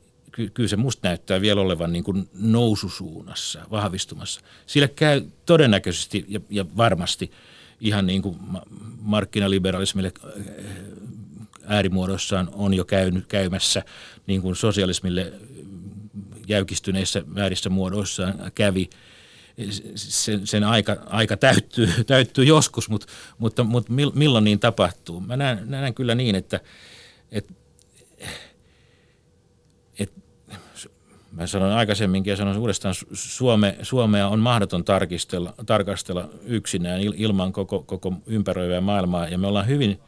[0.55, 4.41] kyllä se musta näyttää vielä olevan niin kuin noususuunnassa, vahvistumassa.
[4.66, 7.30] Sillä käy todennäköisesti ja, ja varmasti–
[7.80, 8.36] ihan niin kuin
[9.01, 10.32] markkinaliberalismille äh,
[11.66, 13.82] äärimuodossaan on jo käynyt, käymässä,
[14.26, 15.32] niin kuin sosialismille
[16.49, 18.91] jäykistyneissä väärissä muodoissaan kävi.
[19.95, 23.07] Sen, sen aika, aika täyttyy, täyttyy joskus, mutta,
[23.39, 25.20] mutta, mutta milloin niin tapahtuu?
[25.20, 26.61] Mä näen, näen kyllä niin, että,
[27.32, 27.55] että, että
[31.33, 37.83] mä sanoin aikaisemminkin ja sanon uudestaan, Suome, Suomea on mahdoton tarkistella, tarkastella yksinään ilman koko,
[37.83, 40.01] koko ympäröivää maailmaa ja me ollaan hyvin,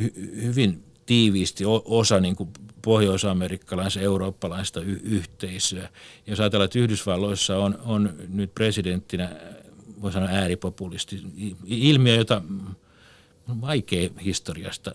[0.00, 0.12] hy,
[0.42, 2.50] hyvin tiiviisti osa niin kuin
[2.82, 5.88] pohjois-amerikkalaista eurooppalaista y- yhteisöä.
[6.26, 9.30] Jos ajatellaan, että Yhdysvalloissa on, on nyt presidenttinä,
[10.02, 11.22] voi sanoa ääripopulisti,
[11.66, 12.42] ilmiö, jota
[13.48, 14.94] on vaikea historiasta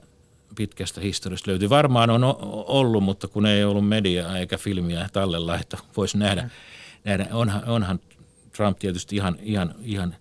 [0.55, 1.69] pitkästä historiasta löytyy.
[1.69, 2.23] Varmaan on
[2.67, 6.41] ollut, mutta kun ei ollut mediaa eikä filmiä tallella, että voisi nähdä.
[6.41, 6.49] Mm.
[7.03, 7.27] nähdä.
[7.31, 7.99] Onhan, onhan
[8.55, 10.15] Trump tietysti ihan, ihan, ihan,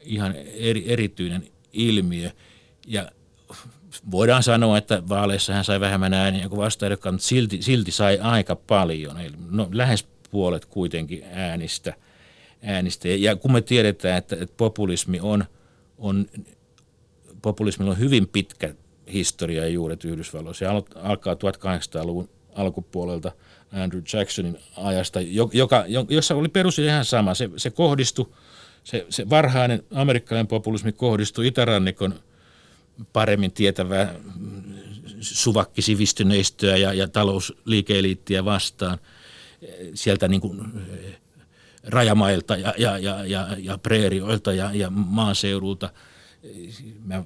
[0.00, 2.30] ihan eri, erityinen ilmiö.
[2.86, 3.10] Ja
[4.10, 8.56] voidaan sanoa, että vaaleissa hän sai vähemmän ääniä kuin vastaehdokkaan, mutta silti, silti sai aika
[8.56, 9.20] paljon.
[9.20, 11.94] Eli no, lähes puolet kuitenkin äänistä.
[12.62, 13.08] äänistä.
[13.08, 15.44] Ja kun me tiedetään, että, että populismi on,
[15.98, 16.26] on
[17.42, 18.74] populismilla on hyvin pitkä
[19.12, 20.58] historia ja juuret Yhdysvalloissa.
[20.58, 20.66] Se
[21.02, 23.32] alkaa 1800-luvun alkupuolelta
[23.72, 25.20] Andrew Jacksonin ajasta,
[25.52, 27.34] joka, jossa oli perus ihan sama.
[27.34, 28.32] Se, se kohdistui,
[28.84, 32.14] se, se varhainen amerikkalainen populismi kohdistui itärannikon
[33.12, 34.14] paremmin tietävää
[35.20, 38.98] suvakkisivistyneistöä ja, ja talousliikeeliittiä vastaan
[39.94, 40.60] sieltä niin kuin
[41.84, 45.90] rajamailta ja, ja, ja, ja, ja preerioilta ja, ja maaseudulta–
[47.04, 47.24] mä,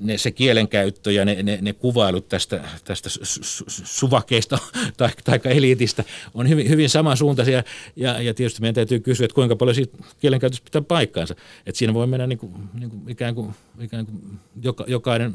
[0.00, 4.58] ne, se kielenkäyttö ja ne, ne, ne kuvailut tästä, tästä su, suvakeista
[4.96, 6.04] tai, tai eliitistä
[6.34, 7.62] on hyvin, hyvin samansuuntaisia.
[7.96, 11.34] Ja, ja tietysti meidän täytyy kysyä, että kuinka paljon siitä kielenkäytöstä pitää paikkaansa.
[11.66, 15.34] Että siinä voi mennä niin kuin, niin kuin ikään kuin, ikään kuin joka, jokainen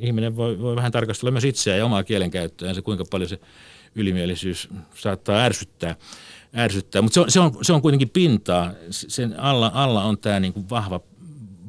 [0.00, 3.38] ihminen voi, voi vähän tarkastella myös itseään ja omaa kielenkäyttöään, se kuinka paljon se
[3.94, 5.96] ylimielisyys saattaa ärsyttää
[6.56, 7.02] ärsyttää.
[7.02, 8.72] Mutta se on, se, on, se on kuitenkin pintaa.
[8.90, 11.00] Sen alla, alla on tämä niin vahva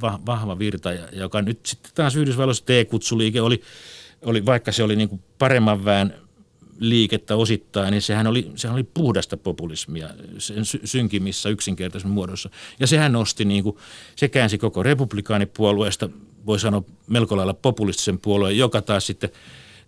[0.01, 3.61] vahva virta, joka nyt sitten taas Yhdysvalloissa T-kutsuliike oli,
[4.21, 6.13] oli, vaikka se oli niin kuin paremman väen
[6.79, 12.49] liikettä osittain, niin sehän oli, sehän oli puhdasta populismia sen synkimissä yksinkertaisen muodossa.
[12.79, 13.77] Ja sehän nosti, niin kuin,
[14.15, 16.09] se käänsi koko republikaanipuolueesta,
[16.45, 19.29] voi sanoa melko lailla populistisen puolueen, joka taas sitten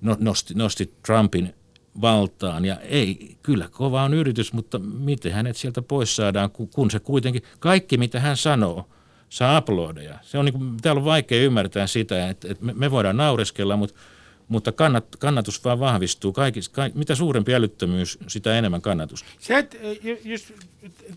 [0.02, 1.54] no, nosti, nosti Trumpin
[2.02, 2.66] valtaan.
[2.66, 7.44] Ja ei, kyllä kova on yritys, mutta miten hänet sieltä pois saadaan, kun se kuitenkin,
[7.60, 8.88] kaikki mitä hän sanoo–
[9.30, 10.20] saa aplodeja.
[10.22, 14.00] Se on niin kuin, täällä on vaikea ymmärtää sitä, että, että me voidaan naureskella, mutta,
[14.48, 16.34] mutta kannat, kannatus vaan vahvistuu.
[16.34, 19.26] Kaikis, kaik, mitä suurempi älyttömyys, sitä enemmän kannatus.
[19.40, 19.78] Sä et,
[20.24, 20.54] jos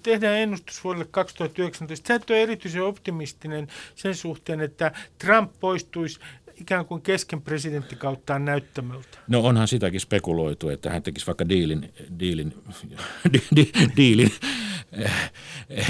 [0.03, 6.21] tehdään ennustus vuodelle 2019, sä et ole erityisen optimistinen sen suhteen, että Trump poistuisi
[6.61, 9.19] ikään kuin kesken presidenttikauttaan näyttämöltä?
[9.29, 12.55] No onhan sitäkin spekuloitu, että hän tekisi vaikka diilin, diilin,
[13.33, 14.33] di, di, diilin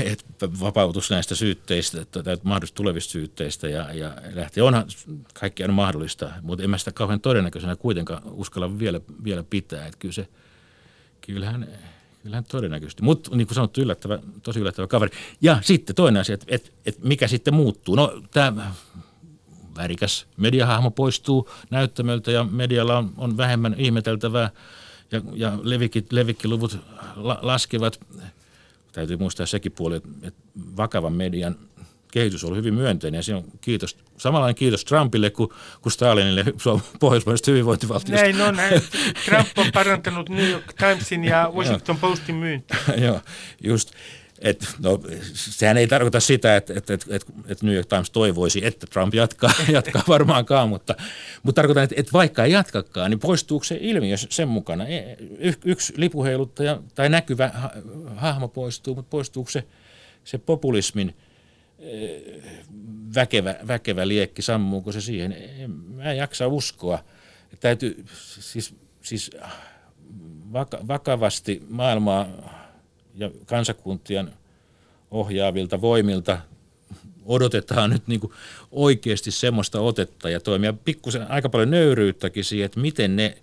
[0.04, 4.62] että vapautus näistä syytteistä, tai mahdollisesti tulevista syytteistä ja, ja lähtee.
[4.62, 4.86] Onhan
[5.34, 9.86] kaikki on mahdollista, mutta en mä sitä kauhean todennäköisenä kuitenkaan uskalla vielä, vielä pitää.
[9.86, 10.28] Että kyllä se,
[11.20, 11.68] kyllähän,
[12.22, 13.02] kyllähän todennäköisesti.
[13.02, 15.16] Mutta niin kuin sanottu, yllättävä, tosi yllättävä kaveri.
[15.40, 17.94] Ja sitten toinen asia, että, että, että mikä sitten muuttuu.
[17.94, 18.74] No tämä
[19.76, 24.50] värikäs mediahahmo poistuu näyttämöltä ja medialla on, on vähemmän ihmeteltävää
[25.12, 26.78] ja, ja levikit, levikkiluvut
[27.16, 28.00] la, laskevat.
[28.92, 30.42] Täytyy muistaa sekin puoli, että
[30.76, 31.56] vakavan median
[32.10, 35.50] kehitys on hyvin myönteinen ja se on kiitos, samanlainen kiitos Trumpille kuin,
[35.82, 36.44] kuin Stalinille
[37.00, 38.22] pohjoismaisesta hyvinvointivaltiosta.
[38.22, 38.82] Näin on, näin.
[39.24, 42.76] Trump on parantanut New York Timesin ja Washington Postin myyntiä.
[43.04, 43.20] Joo,
[43.64, 43.92] just.
[44.40, 45.00] Et, no,
[45.32, 47.16] sehän ei tarkoita sitä, että, että, että,
[47.48, 50.94] että New York Times toivoisi, että Trump jatkaa, jatkaa varmaankaan, mutta,
[51.42, 54.86] mutta tarkoitan, että, että vaikka ei jatkakaan, niin poistuuko se ilmiö sen mukana?
[54.86, 57.50] E, y, yksi lipuheiluttaja tai näkyvä
[58.16, 59.64] hahmo poistuu, mutta poistuuko se,
[60.24, 61.14] se populismin
[61.78, 62.08] e,
[63.14, 65.36] väkevä, väkevä liekki, sammuuko se siihen?
[65.94, 67.04] Mä en jaksa uskoa.
[67.60, 68.04] Täytyy
[68.40, 69.30] siis, siis
[70.88, 72.26] vakavasti maailmaa
[73.20, 74.32] ja kansakuntien
[75.10, 76.38] ohjaavilta voimilta
[77.24, 78.32] odotetaan nyt niin kuin
[78.70, 83.38] oikeasti semmoista otetta ja toimia pikkusen aika paljon nöyryyttäkin siihen, että miten ne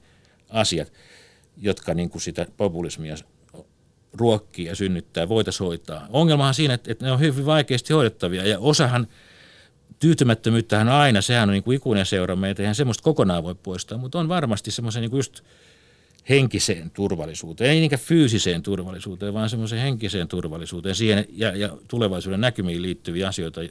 [0.50, 0.94] asiat,
[1.58, 3.16] jotka niin kuin sitä populismia
[4.14, 6.08] ruokkii ja synnyttää, voitaisiin hoitaa.
[6.10, 9.08] Ongelmahan siinä, että, että ne on hyvin vaikeasti hoidettavia ja osahan
[10.00, 14.20] tyytymättömyyttähän aina, sehän on niin kuin ikuinen seura meitä, eihän semmoista kokonaan voi poistaa, mutta
[14.20, 15.42] on varmasti semmoisen niin kuin just–
[16.30, 22.82] henkiseen turvallisuuteen, ei niinkään fyysiseen turvallisuuteen, vaan semmoiseen henkiseen turvallisuuteen siihen ja, ja tulevaisuuden näkymiin
[22.82, 23.62] liittyviä asioita,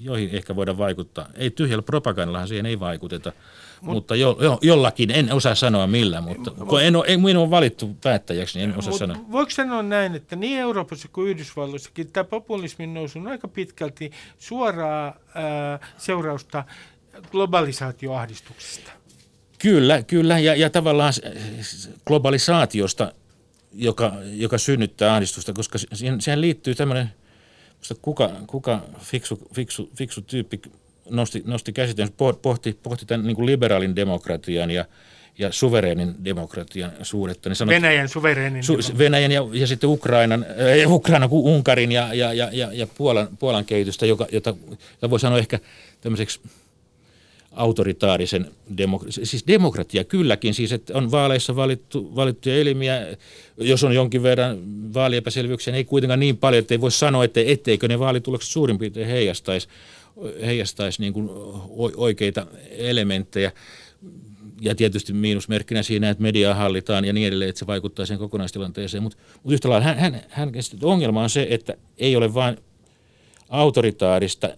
[0.00, 1.28] joihin ehkä voidaan vaikuttaa.
[1.34, 3.32] Ei tyhjällä propagandallahan siihen ei vaikuteta,
[3.80, 7.42] Mut, mutta jo, jo, jollakin, en osaa sanoa millä, mutta kun en ole, ei, minun
[7.42, 9.16] on valittu päättäjäksi, niin en osaa sanoa.
[9.32, 15.16] Voiko sanoa näin, että niin Euroopassa kuin Yhdysvalloissakin tämä populismin nousu on aika pitkälti suoraa
[15.34, 16.64] ää, seurausta
[17.30, 18.90] globalisaatioahdistuksesta?
[19.58, 20.38] Kyllä, kyllä.
[20.38, 21.12] Ja, ja tavallaan
[22.06, 23.12] globalisaatiosta,
[23.72, 27.10] joka, joka synnyttää ahdistusta, koska siihen, siihen liittyy tämmöinen,
[28.02, 30.60] kuka, kuka fiksu, fiksu, fiksu tyyppi
[31.10, 32.08] nosti, nosti käsitteen,
[32.42, 34.84] pohti, pohti tämän niin kuin liberaalin demokratian ja,
[35.38, 37.48] ja suvereenin demokratian suuretta.
[37.48, 40.46] Niin sanot, Venäjän suvereenin su, Venäjän ja, ja sitten Ukrainan,
[40.84, 45.20] äh, Ukraina, Unkarin ja, ja, ja, ja, ja Puolan, Puolan kehitystä, joka, jota, jota voi
[45.20, 45.58] sanoa ehkä
[46.00, 46.40] tämmöiseksi
[47.58, 53.06] autoritaarisen demokratian, siis demokratia kylläkin, siis että on vaaleissa valittu, valittuja elimiä,
[53.56, 54.58] jos on jonkin verran
[54.94, 58.78] vaaliepäselvyyksiä, niin ei kuitenkaan niin paljon, että ei voi sanoa, että etteikö ne vaalitulokset suurin
[58.78, 59.68] piirtein heijastaisi,
[60.46, 61.30] heijastaisi niin kuin
[61.96, 63.52] oikeita elementtejä.
[64.60, 69.02] Ja tietysti miinusmerkkinä siinä, että mediaa hallitaan ja niin edelleen, että se vaikuttaa sen kokonaistilanteeseen.
[69.02, 70.52] Mutta mut yhtä lailla hän, hän, hän,
[70.82, 72.56] ongelma on se, että ei ole vain
[73.48, 74.48] autoritaarista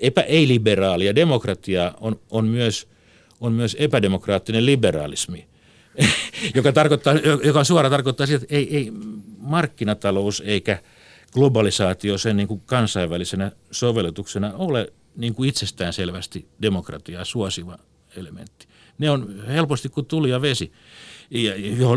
[0.00, 2.88] epä, ei-liberaalia demokratiaa on, on, myös,
[3.40, 5.46] on myös epädemokraattinen liberaalismi,
[6.54, 8.92] joka, tarkoittaa, joka suora tarkoittaa sitä, että ei, ei
[9.38, 10.78] markkinatalous eikä
[11.32, 17.78] globalisaatio sen niin kuin kansainvälisenä sovellutuksena ole niin kuin itsestään selvästi demokratiaa suosiva
[18.16, 18.66] elementti.
[18.98, 20.72] Ne on helposti kuin tuli ja vesi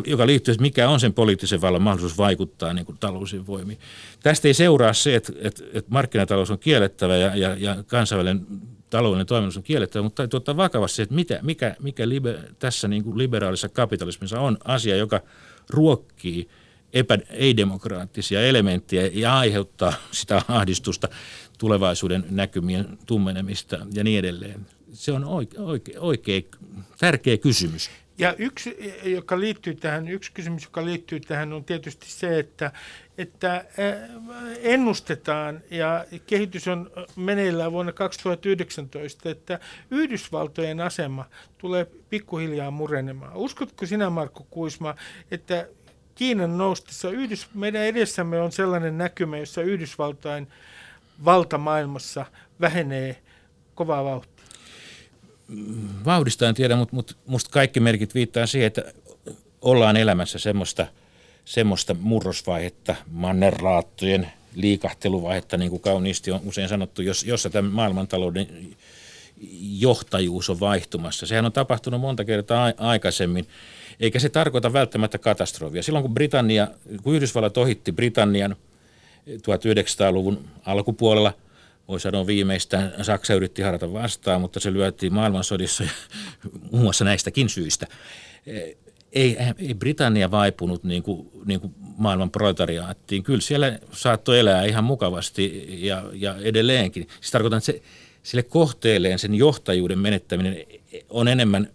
[0.08, 3.80] joka liittyy, että mikä on sen poliittisen vallan mahdollisuus vaikuttaa niin talousin voimiin.
[4.24, 8.46] Tästä ei seuraa se, että, että, että markkinatalous on kiellettävä ja, ja, ja kansainvälinen
[8.90, 12.88] taloudellinen toiminnus on kiellettävä, mutta täytyy ottaa vakavasti se, että mitä, mikä, mikä liber, tässä
[12.88, 15.22] niin kuin liberaalissa kapitalismissa on asia, joka
[15.70, 16.48] ruokkii
[16.94, 21.08] epä, ei-demokraattisia elementtejä ja aiheuttaa sitä ahdistusta,
[21.58, 24.66] tulevaisuuden näkymien tummenemista ja niin edelleen.
[24.94, 26.42] Se on oikea, oikea, oikea
[27.00, 27.90] tärkeä kysymys.
[28.22, 32.72] Ja yksi, joka liittyy tähän, yksi kysymys, joka liittyy tähän, on tietysti se, että,
[33.18, 33.66] että
[34.62, 39.60] ennustetaan ja kehitys on meneillään vuonna 2019, että
[39.92, 41.26] Yhdysvaltojen asema
[41.58, 43.36] tulee pikkuhiljaa murenemaan.
[43.36, 44.96] Uskotko sinä, Markku Kuisma,
[45.32, 45.68] että
[46.16, 50.48] Kiinan noustessa Yhdys, meidän edessämme on sellainen näkymä, jossa Yhdysvaltain
[51.26, 52.26] valta maailmassa
[52.62, 53.22] vähenee
[53.76, 54.41] kovaa vauhtia?
[56.06, 58.84] Vauhdista en tiedä, mutta, mutta musta kaikki merkit viittaa siihen, että
[59.62, 60.88] ollaan elämässä semmoista,
[61.45, 68.47] semmoista murrosvaihetta, mannerlaattojen liikahteluvaihetta, niin kuin kauniisti on usein sanottu, jos, jossa tämä maailmantalouden
[69.80, 71.26] johtajuus on vaihtumassa.
[71.26, 73.47] Sehän on tapahtunut monta kertaa aikaisemmin,
[73.99, 75.84] eikä se tarkoita välttämättä katastrofia.
[75.84, 76.68] Silloin kun Britannia,
[77.04, 78.56] kun Yhdysvallat ohitti Britannian
[79.28, 81.34] 1900-luvun alkupuolella–
[81.88, 85.84] voi sanoa viimeistään, Saksa yritti harata vastaan, mutta se lyötiin maailmansodissa
[86.72, 87.88] muun muassa näistäkin syistä.
[89.14, 93.24] Ei, ei Britannia vaipunut niin kuin, niin kuin maailman proletariaattiin.
[93.24, 97.08] Kyllä siellä saattoi elää ihan mukavasti ja, ja edelleenkin.
[97.20, 97.82] Siis tarkoitan, että se,
[98.24, 100.66] sille kohteelleen sen johtajuuden menettäminen
[101.10, 101.70] on enemmän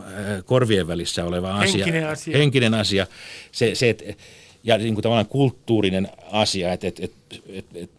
[0.00, 1.84] äh, korvien välissä oleva asia.
[1.84, 2.38] Henkinen asia.
[2.38, 3.06] Henkinen asia.
[3.52, 4.18] Se, se, et,
[4.64, 7.12] ja niin kuin tavallaan kulttuurinen asia, että et, et,
[7.48, 7.90] et, et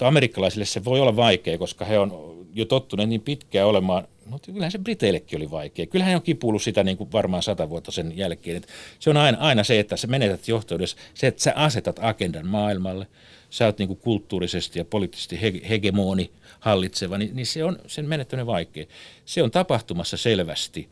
[0.00, 4.72] amerikkalaisille se voi olla vaikea, koska he on jo tottuneet niin pitkään olemaan, no kyllähän
[4.72, 5.86] se Briteillekin oli vaikea.
[5.86, 8.56] Kyllähän he on kipuillut sitä niin kuin varmaan sata vuotta sen jälkeen.
[8.56, 12.46] Että se on aina, aina se, että sä menetät johtajuudessa, se, että sä asetat agendan
[12.46, 13.06] maailmalle,
[13.50, 18.46] sä oot niin kuin kulttuurisesti ja poliittisesti hegemoni hallitseva, niin, niin se on sen menettäminen
[18.46, 18.86] vaikea.
[19.24, 20.88] Se on tapahtumassa selvästi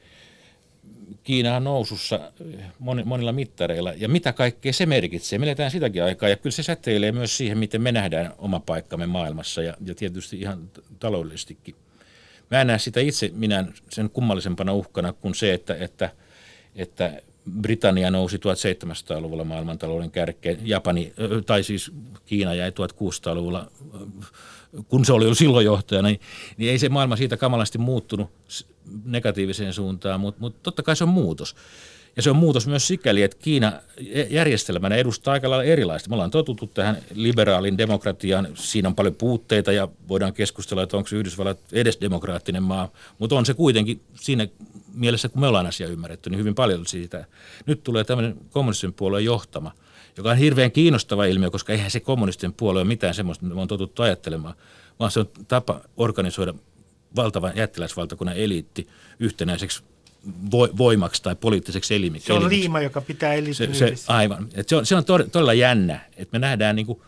[1.23, 2.33] Kiina on nousussa
[3.05, 3.93] monilla mittareilla.
[3.97, 5.39] Ja mitä kaikkea se merkitsee?
[5.39, 9.07] Me eletään sitäkin aikaa ja kyllä se säteilee myös siihen, miten me nähdään oma paikkamme
[9.07, 11.75] maailmassa ja, ja tietysti ihan taloudellisestikin.
[12.51, 16.11] Mä en näe sitä itse minä sen kummallisempana uhkana kuin se, että, että,
[16.77, 17.23] että
[17.61, 21.13] Britannia nousi 1700-luvulla maailmantalouden kärkeen, Japani,
[21.47, 21.93] tai siis
[22.27, 23.71] Kiina jäi 1600-luvulla,
[24.89, 26.21] kun se oli jo silloin johtajana, niin,
[26.57, 28.31] niin ei se maailma siitä kamalasti muuttunut
[29.05, 31.57] negatiiviseen suuntaan, mutta, mutta totta kai se on muutos.
[32.17, 33.73] Ja se on muutos myös sikäli, että Kiina
[34.31, 36.09] järjestelmänä edustaa aika lailla erilaista.
[36.09, 38.49] Me ollaan totuttu tähän liberaalin demokratiaan.
[38.55, 42.93] Siinä on paljon puutteita ja voidaan keskustella, että onko Yhdysvallat edes demokraattinen maa.
[43.19, 44.49] Mutta on se kuitenkin siinä
[44.95, 47.25] mielessä, kun me ollaan asia ymmärretty, niin hyvin paljon siitä.
[47.67, 49.73] Nyt tulee tämmöinen kommunistisen puolueen johtama,
[50.17, 53.61] joka on hirveän kiinnostava ilmiö, koska eihän se kommunistisen puolue ole mitään semmoista, mitä me
[53.61, 54.55] on totuttu ajattelemaan,
[54.99, 56.55] vaan se on tapa organisoida
[57.17, 58.89] valtavan jättiläisvaltakunnan eliitti
[59.21, 59.83] yhtenäiseksi
[60.79, 62.27] voimaksi tai poliittiseksi elimiksi.
[62.27, 64.49] Se on liima, joka pitää eliitin se, se, Aivan.
[64.55, 67.01] Et se on, se on todella jännä, että me nähdään niin kuin,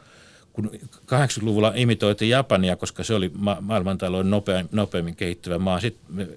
[0.52, 0.70] kun
[1.06, 6.28] 80-luvulla imitoitiin Japania, koska se oli ma- maailmantalouden nopein, nopeimmin kehittyvä maa, sitten me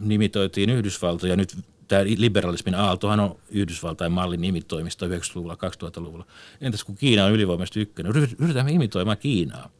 [0.00, 1.56] nimitoitiin Yhdysvaltoja, nyt
[1.88, 6.26] tämä liberalismin aaltohan on Yhdysvaltain mallin imitoimista 90-luvulla, 2000-luvulla.
[6.60, 9.70] Entäs kun Kiina on ylivoimaisesti ykkönen, yritetään imitoimaan Kiinaa.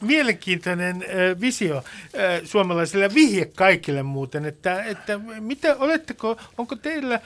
[0.00, 1.04] Mielenkiintoinen
[1.40, 1.84] visio
[2.44, 7.20] suomalaisille vihje kaikille muuten, että, että mitä, oletteko, onko teillä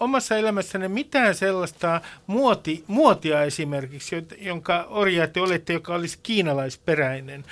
[0.00, 7.44] omassa elämässänne mitään sellaista muoti, muotia esimerkiksi, jonka orjaa te olette, joka olisi kiinalaisperäinen.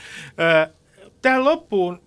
[1.23, 2.03] tähän loppuun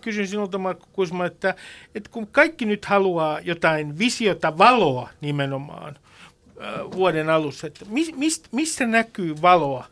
[0.00, 1.54] kysyn sinulta Markku Kusma, että,
[1.94, 5.98] että kun kaikki nyt haluaa jotain visiota, valoa nimenomaan–
[6.94, 9.86] vuoden alussa, että mis, mis, missä näkyy valoa,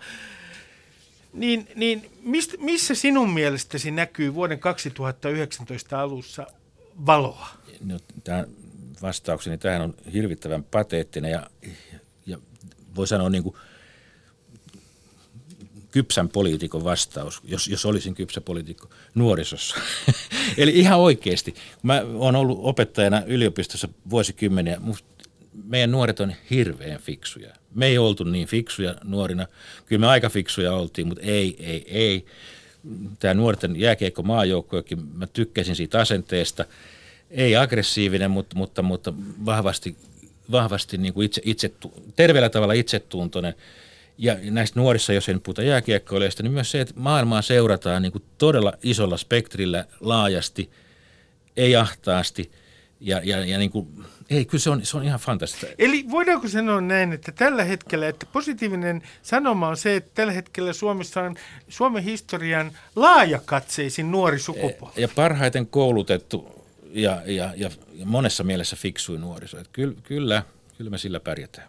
[1.32, 6.46] niin, niin mist, missä sinun mielestäsi näkyy vuoden 2019 alussa
[7.06, 7.48] valoa?
[7.84, 8.44] No, tämä
[9.02, 11.50] vastaukseni tähän on hirvittävän pateettinen ja,
[12.26, 12.38] ja
[12.96, 13.56] voi sanoa niin kuin
[15.90, 19.76] kypsän poliitikon vastaus, jos, jos olisin kypsä poliitikko nuorisossa.
[20.58, 25.17] Eli ihan oikeasti, mä oon ollut opettajana yliopistossa vuosikymmeniä, musta
[25.68, 27.54] meidän nuoret on hirveän fiksuja.
[27.74, 29.46] Me ei oltu niin fiksuja nuorina.
[29.86, 32.26] Kyllä me aika fiksuja oltiin, mutta ei, ei, ei.
[33.18, 36.64] Tämä nuorten jääkiekko maajoukkojakin, mä tykkäsin siitä asenteesta.
[37.30, 39.12] Ei aggressiivinen, mutta, mutta, mutta
[39.44, 39.96] vahvasti,
[40.50, 41.72] vahvasti niin kuin itse, itse,
[42.16, 43.54] terveellä tavalla itsetuntoinen.
[44.18, 48.24] Ja näistä nuorissa, jos en puhuta jääkiekkoilijasta, niin myös se, että maailmaa seurataan niin kuin
[48.38, 50.70] todella isolla spektrillä laajasti,
[51.56, 52.50] ei ahtaasti–
[53.00, 53.88] ja, ja, ja niin kuin,
[54.30, 55.66] ei, kyllä se on, se on ihan fantastista.
[55.78, 60.72] Eli voidaanko sanoa näin, että tällä hetkellä, että positiivinen sanoma on se, että tällä hetkellä
[60.72, 61.36] Suomessa on
[61.68, 65.02] Suomen historian laajakatseisin nuori sukupolvi.
[65.02, 69.58] Ja parhaiten koulutettu ja, ja, ja, ja monessa mielessä fiksui nuoriso.
[69.58, 70.42] Että kyllä, kyllä,
[70.78, 71.68] kyllä me sillä pärjätään.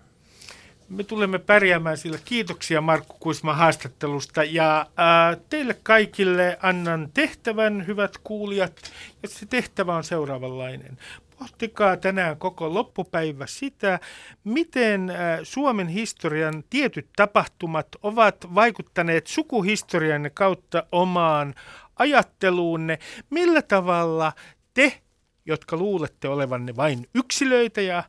[0.89, 2.18] Me tulemme pärjäämään sillä.
[2.26, 8.91] Kiitoksia Markku Kuisma haastattelusta ja ää, teille kaikille annan tehtävän, hyvät kuulijat.
[9.24, 10.97] Ja se tehtävä on seuraavanlainen.
[11.39, 13.99] Pohtikaa tänään koko loppupäivä sitä,
[14.43, 15.11] miten
[15.43, 21.55] Suomen historian tietyt tapahtumat ovat vaikuttaneet sukuhistorianne kautta omaan
[21.95, 22.99] ajatteluunne.
[23.29, 24.33] Millä tavalla
[24.73, 25.01] te,
[25.45, 28.03] jotka luulette olevanne vain yksilöitä ja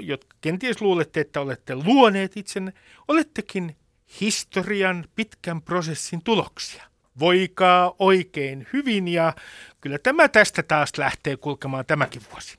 [0.00, 2.72] jotka kenties luulette, että olette luoneet itsenne,
[3.08, 3.76] olettekin
[4.20, 6.84] historian pitkän prosessin tuloksia.
[7.18, 9.32] Voikaa oikein hyvin ja
[9.80, 12.58] kyllä tämä tästä taas lähtee kulkemaan tämäkin vuosi.